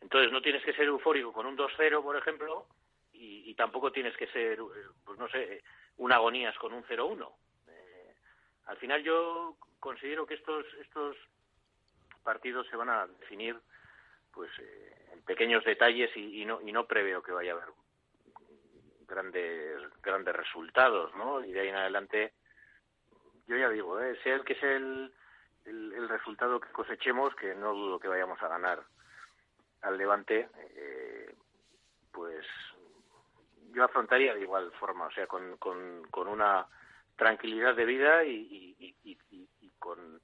Entonces 0.00 0.30
no 0.30 0.40
tienes 0.42 0.62
que 0.64 0.72
ser 0.74 0.84
eufórico 0.84 1.32
con 1.32 1.44
un 1.44 1.56
2-0, 1.56 2.00
por 2.00 2.16
ejemplo, 2.16 2.68
y, 3.12 3.52
tampoco 3.54 3.90
tienes 3.90 4.16
que 4.16 4.28
ser, 4.28 4.60
eh, 4.60 4.64
pues 5.04 5.18
no 5.18 5.28
sé, 5.28 5.62
un 5.96 6.12
agonías 6.12 6.56
con 6.58 6.72
un 6.72 6.84
0-1. 6.84 7.32
Eh, 7.68 8.14
al 8.66 8.76
final 8.76 9.02
yo 9.02 9.56
considero 9.80 10.24
que 10.24 10.34
estos, 10.34 10.64
estos 10.80 11.16
partidos 12.22 12.66
se 12.68 12.76
van 12.76 12.90
a 12.90 13.06
definir 13.06 13.58
pues 14.32 14.50
eh, 14.60 15.08
en 15.12 15.22
pequeños 15.22 15.64
detalles 15.64 16.16
y, 16.16 16.42
y 16.42 16.44
no, 16.44 16.60
y 16.60 16.70
no 16.72 16.86
preveo 16.86 17.22
que 17.22 17.32
vaya 17.32 17.52
a 17.52 17.56
haber 17.56 17.68
grandes 19.14 19.80
grandes 20.02 20.34
resultados, 20.34 21.14
¿no? 21.16 21.44
Y 21.44 21.52
de 21.52 21.60
ahí 21.60 21.68
en 21.68 21.76
adelante, 21.76 22.34
yo 23.46 23.56
ya 23.56 23.68
digo, 23.68 24.00
¿eh? 24.00 24.18
sea 24.22 24.34
el 24.34 24.44
que 24.44 24.54
sea 24.56 24.76
el, 24.76 25.12
el, 25.64 26.08
resultado 26.08 26.60
que 26.60 26.72
cosechemos, 26.72 27.34
que 27.36 27.54
no 27.54 27.72
dudo 27.72 27.98
que 27.98 28.08
vayamos 28.08 28.42
a 28.42 28.48
ganar 28.48 28.82
al 29.82 29.98
Levante, 29.98 30.48
eh, 30.76 31.34
pues 32.12 32.46
yo 33.72 33.84
afrontaría 33.84 34.34
de 34.34 34.42
igual 34.42 34.70
forma, 34.72 35.06
o 35.06 35.10
sea, 35.10 35.26
con, 35.26 35.56
con, 35.58 36.02
con 36.10 36.28
una 36.28 36.66
tranquilidad 37.16 37.74
de 37.74 37.84
vida 37.84 38.24
y, 38.24 38.76
y, 38.78 39.18
y, 39.60 39.70
con 39.78 40.20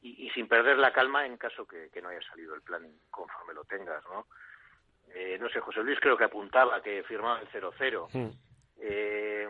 y, 0.00 0.30
sin 0.30 0.46
perder 0.46 0.78
la 0.78 0.92
calma 0.92 1.26
en 1.26 1.36
caso 1.36 1.66
que, 1.66 1.90
no 2.00 2.08
haya 2.08 2.22
salido 2.22 2.54
el 2.54 2.62
plan 2.62 2.86
conforme 3.10 3.54
lo 3.54 3.64
tengas, 3.64 4.04
¿no? 4.04 4.26
Eh, 5.14 5.38
no 5.40 5.48
sé, 5.48 5.60
José 5.60 5.82
Luis 5.82 5.98
creo 6.00 6.16
que 6.16 6.24
apuntaba 6.24 6.82
que 6.82 7.02
firmaba 7.04 7.40
el 7.40 7.48
0-0. 7.48 8.08
Hmm. 8.12 8.30
Eh, 8.78 9.48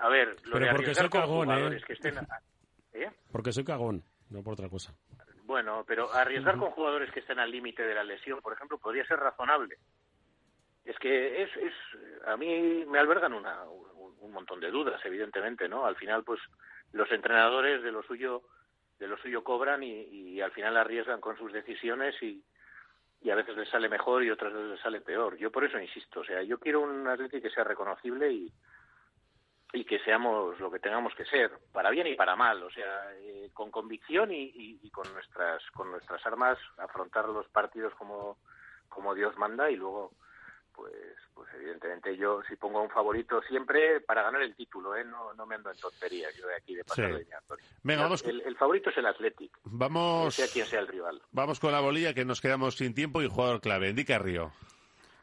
a 0.00 0.08
ver, 0.08 0.36
lo 0.44 0.54
Pero 0.54 0.66
de 0.66 0.72
porque 0.72 0.94
soy 0.94 1.08
cagón, 1.08 1.50
¿eh? 1.50 1.80
Que 1.86 1.92
estén... 1.92 2.14
¿eh? 2.92 3.10
Porque 3.30 3.52
soy 3.52 3.64
cagón, 3.64 4.02
no 4.30 4.42
por 4.42 4.54
otra 4.54 4.68
cosa. 4.68 4.94
Bueno, 5.44 5.84
pero 5.86 6.12
arriesgar 6.12 6.56
con 6.56 6.70
jugadores 6.70 7.10
que 7.12 7.20
estén 7.20 7.38
al 7.38 7.50
límite 7.50 7.84
de 7.84 7.94
la 7.94 8.02
lesión, 8.02 8.40
por 8.40 8.54
ejemplo, 8.54 8.78
podría 8.78 9.04
ser 9.06 9.18
razonable. 9.18 9.76
Es 10.84 10.98
que 10.98 11.42
es, 11.42 11.50
es 11.56 11.72
a 12.26 12.36
mí 12.36 12.84
me 12.86 12.98
albergan 12.98 13.34
una, 13.34 13.62
un, 13.64 14.16
un 14.20 14.32
montón 14.32 14.60
de 14.60 14.70
dudas, 14.70 15.00
evidentemente, 15.04 15.68
¿no? 15.68 15.86
Al 15.86 15.96
final, 15.96 16.24
pues 16.24 16.40
los 16.92 17.10
entrenadores 17.10 17.82
de 17.82 17.92
lo 17.92 18.02
suyo 18.02 18.42
de 18.98 19.08
lo 19.08 19.16
suyo 19.18 19.42
cobran 19.42 19.82
y, 19.82 20.02
y 20.02 20.40
al 20.40 20.52
final 20.52 20.76
arriesgan 20.76 21.20
con 21.20 21.36
sus 21.36 21.52
decisiones 21.52 22.14
y, 22.22 22.44
y 23.24 23.30
a 23.30 23.34
veces 23.34 23.56
les 23.56 23.68
sale 23.70 23.88
mejor 23.88 24.22
y 24.22 24.30
otras 24.30 24.52
veces 24.52 24.68
les 24.72 24.80
sale 24.80 25.00
peor. 25.00 25.36
Yo 25.38 25.50
por 25.50 25.64
eso 25.64 25.80
insisto, 25.80 26.20
o 26.20 26.24
sea, 26.24 26.42
yo 26.42 26.58
quiero 26.58 26.82
un 26.82 27.08
Atleti 27.08 27.40
que 27.40 27.48
sea 27.48 27.64
reconocible 27.64 28.30
y, 28.30 28.52
y 29.72 29.84
que 29.86 29.98
seamos 30.00 30.60
lo 30.60 30.70
que 30.70 30.78
tengamos 30.78 31.14
que 31.14 31.24
ser, 31.24 31.50
para 31.72 31.88
bien 31.88 32.06
y 32.06 32.16
para 32.16 32.36
mal, 32.36 32.62
o 32.62 32.70
sea, 32.70 33.14
eh, 33.16 33.48
con 33.54 33.70
convicción 33.70 34.30
y, 34.30 34.42
y, 34.42 34.78
y, 34.82 34.90
con 34.90 35.10
nuestras 35.14 35.62
con 35.70 35.90
nuestras 35.90 36.24
armas 36.26 36.58
afrontar 36.76 37.26
los 37.30 37.48
partidos 37.48 37.94
como 37.94 38.36
como 38.90 39.14
Dios 39.14 39.36
manda 39.38 39.70
y 39.70 39.76
luego 39.76 40.12
pues, 40.74 40.92
pues 41.34 41.48
evidentemente 41.54 42.16
yo 42.16 42.42
si 42.48 42.56
pongo 42.56 42.82
un 42.82 42.90
favorito 42.90 43.40
siempre 43.42 44.00
para 44.00 44.22
ganar 44.22 44.42
el 44.42 44.54
título, 44.54 44.96
¿eh? 44.96 45.04
no, 45.04 45.32
no 45.34 45.46
me 45.46 45.54
ando 45.54 45.70
en 45.70 45.78
tonterías 45.78 46.34
yo 46.36 46.46
de 46.46 46.56
aquí 46.56 46.74
de 46.74 46.84
pasar 46.84 47.18
sí. 47.18 47.26
Venga, 47.82 48.02
vamos 48.02 48.22
el, 48.24 48.40
el, 48.42 48.56
favorito 48.56 48.90
es 48.90 48.96
el 48.98 49.06
Athletic, 49.06 49.58
vamos, 49.64 50.34
sea 50.34 50.48
quien 50.48 50.66
sea 50.66 50.80
el 50.80 50.88
rival. 50.88 51.22
Vamos 51.32 51.60
con 51.60 51.72
la 51.72 51.80
bolilla 51.80 52.14
que 52.14 52.24
nos 52.24 52.40
quedamos 52.40 52.76
sin 52.76 52.94
tiempo 52.94 53.22
y 53.22 53.28
jugador 53.28 53.60
clave. 53.60 53.90
Indica 53.90 54.18
Río. 54.18 54.52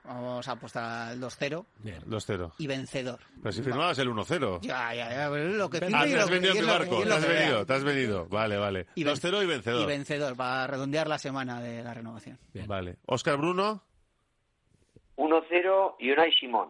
Vamos 0.04 0.48
a 0.48 0.54
apostar 0.54 1.10
al 1.10 1.22
2-0. 1.22 1.66
Bien, 1.80 2.02
2-0. 2.04 2.54
Y 2.58 2.68
vencedor. 2.68 3.20
Pero 3.42 3.52
si 3.52 3.62
firmabas 3.62 4.00
el 4.00 4.10
1-0. 4.10 4.60
Ya, 4.62 4.94
ya, 4.96 5.10
ya. 5.10 5.30
Lo 5.30 5.70
que 5.70 5.78
ah, 5.78 6.06
te 6.06 6.20
has 6.20 6.30
venido 6.30 6.56
mi 6.56 6.62
barco. 6.62 7.04
Te 7.04 7.14
has 7.14 7.28
venido, 7.28 7.66
te 7.66 7.74
has 7.74 7.84
venido. 7.84 8.28
Vale, 8.28 8.58
vale. 8.58 8.88
2-0 8.96 9.44
y 9.44 9.46
vencedor. 9.46 9.82
Y 9.82 9.86
vencedor, 9.86 10.36
para 10.36 10.68
redondear 10.68 11.08
la 11.08 11.20
semana 11.20 11.62
de 11.62 11.84
la 11.84 11.94
renovación. 11.94 12.40
Bien. 12.54 12.68
Vale. 12.68 12.98
Oscar 13.06 13.38
Bruno. 13.38 13.84
1-0 15.22 15.96
y 16.00 16.12
Unai 16.12 16.34
Simón. 16.34 16.70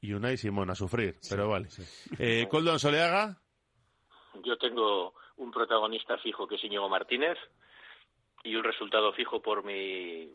Y 0.00 0.12
Unai 0.12 0.36
Simón 0.36 0.70
a 0.70 0.74
sufrir, 0.74 1.16
sí, 1.20 1.34
pero 1.34 1.48
vale. 1.48 1.68
Sí. 1.68 1.82
Eh, 2.18 2.46
Coldon 2.48 2.78
Soleaga. 2.78 3.36
Yo 4.44 4.56
tengo 4.56 5.14
un 5.36 5.50
protagonista 5.50 6.16
fijo 6.18 6.46
que 6.46 6.54
es 6.54 6.64
Íñigo 6.64 6.88
Martínez 6.88 7.36
y 8.42 8.54
un 8.54 8.64
resultado 8.64 9.12
fijo 9.12 9.42
por 9.42 9.64
mi 9.64 10.32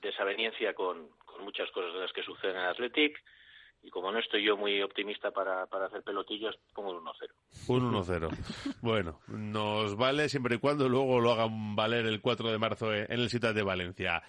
desaveniencia 0.00 0.74
con, 0.74 1.08
con 1.24 1.44
muchas 1.44 1.70
cosas 1.70 1.92
de 1.92 2.00
las 2.00 2.12
que 2.12 2.22
suceden 2.22 2.56
en 2.56 2.64
Athletic 2.64 3.22
y 3.82 3.90
como 3.90 4.10
no 4.10 4.18
estoy 4.18 4.44
yo 4.44 4.56
muy 4.56 4.82
optimista 4.82 5.30
para, 5.30 5.66
para 5.66 5.86
hacer 5.86 6.02
pelotillas, 6.02 6.56
pongo 6.74 6.90
un 6.90 7.04
1-0. 7.04 7.30
Un 7.68 7.92
1-0. 7.92 8.76
bueno, 8.82 9.20
nos 9.28 9.96
vale 9.96 10.28
siempre 10.28 10.56
y 10.56 10.58
cuando 10.58 10.88
luego 10.88 11.20
lo 11.20 11.32
hagan 11.32 11.76
valer 11.76 12.06
el 12.06 12.20
4 12.20 12.50
de 12.50 12.58
marzo 12.58 12.92
en 12.92 13.06
el 13.10 13.30
Ciudad 13.30 13.54
de 13.54 13.62
Valencia. 13.62 14.22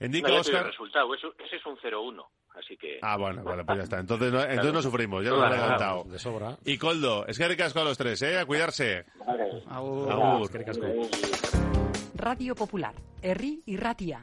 Indica 0.00 0.28
no, 0.28 0.40
Oscar. 0.40 0.62
El 0.62 0.68
resultado, 0.68 1.14
eso, 1.14 1.34
ese 1.38 1.56
es 1.56 1.66
un 1.66 1.76
0-1. 1.76 2.24
Así 2.58 2.76
que. 2.76 2.98
Ah, 3.02 3.16
bueno, 3.16 3.44
vale, 3.44 3.64
pues 3.64 3.78
ya 3.78 3.84
está. 3.84 4.00
Entonces 4.00 4.32
no, 4.32 4.42
entonces 4.42 4.72
no 4.72 4.82
sufrimos, 4.82 5.24
ya 5.24 5.30
nos 5.30 5.42
han 5.42 5.52
adelantado. 5.52 6.04
De 6.04 6.18
sobra. 6.18 6.56
Y 6.64 6.78
Coldo, 6.78 7.26
es 7.26 7.38
que 7.38 7.46
ricasco 7.46 7.80
a 7.80 7.84
los 7.84 7.96
tres, 7.96 8.20
¿eh? 8.22 8.38
A 8.38 8.46
cuidarse. 8.46 9.04
Agur. 9.68 10.10
Agur. 10.10 10.50
Radio 12.14 12.54
Popular, 12.54 12.94
Herri 13.22 13.62
y 13.66 13.76
Ratia. 13.76 14.20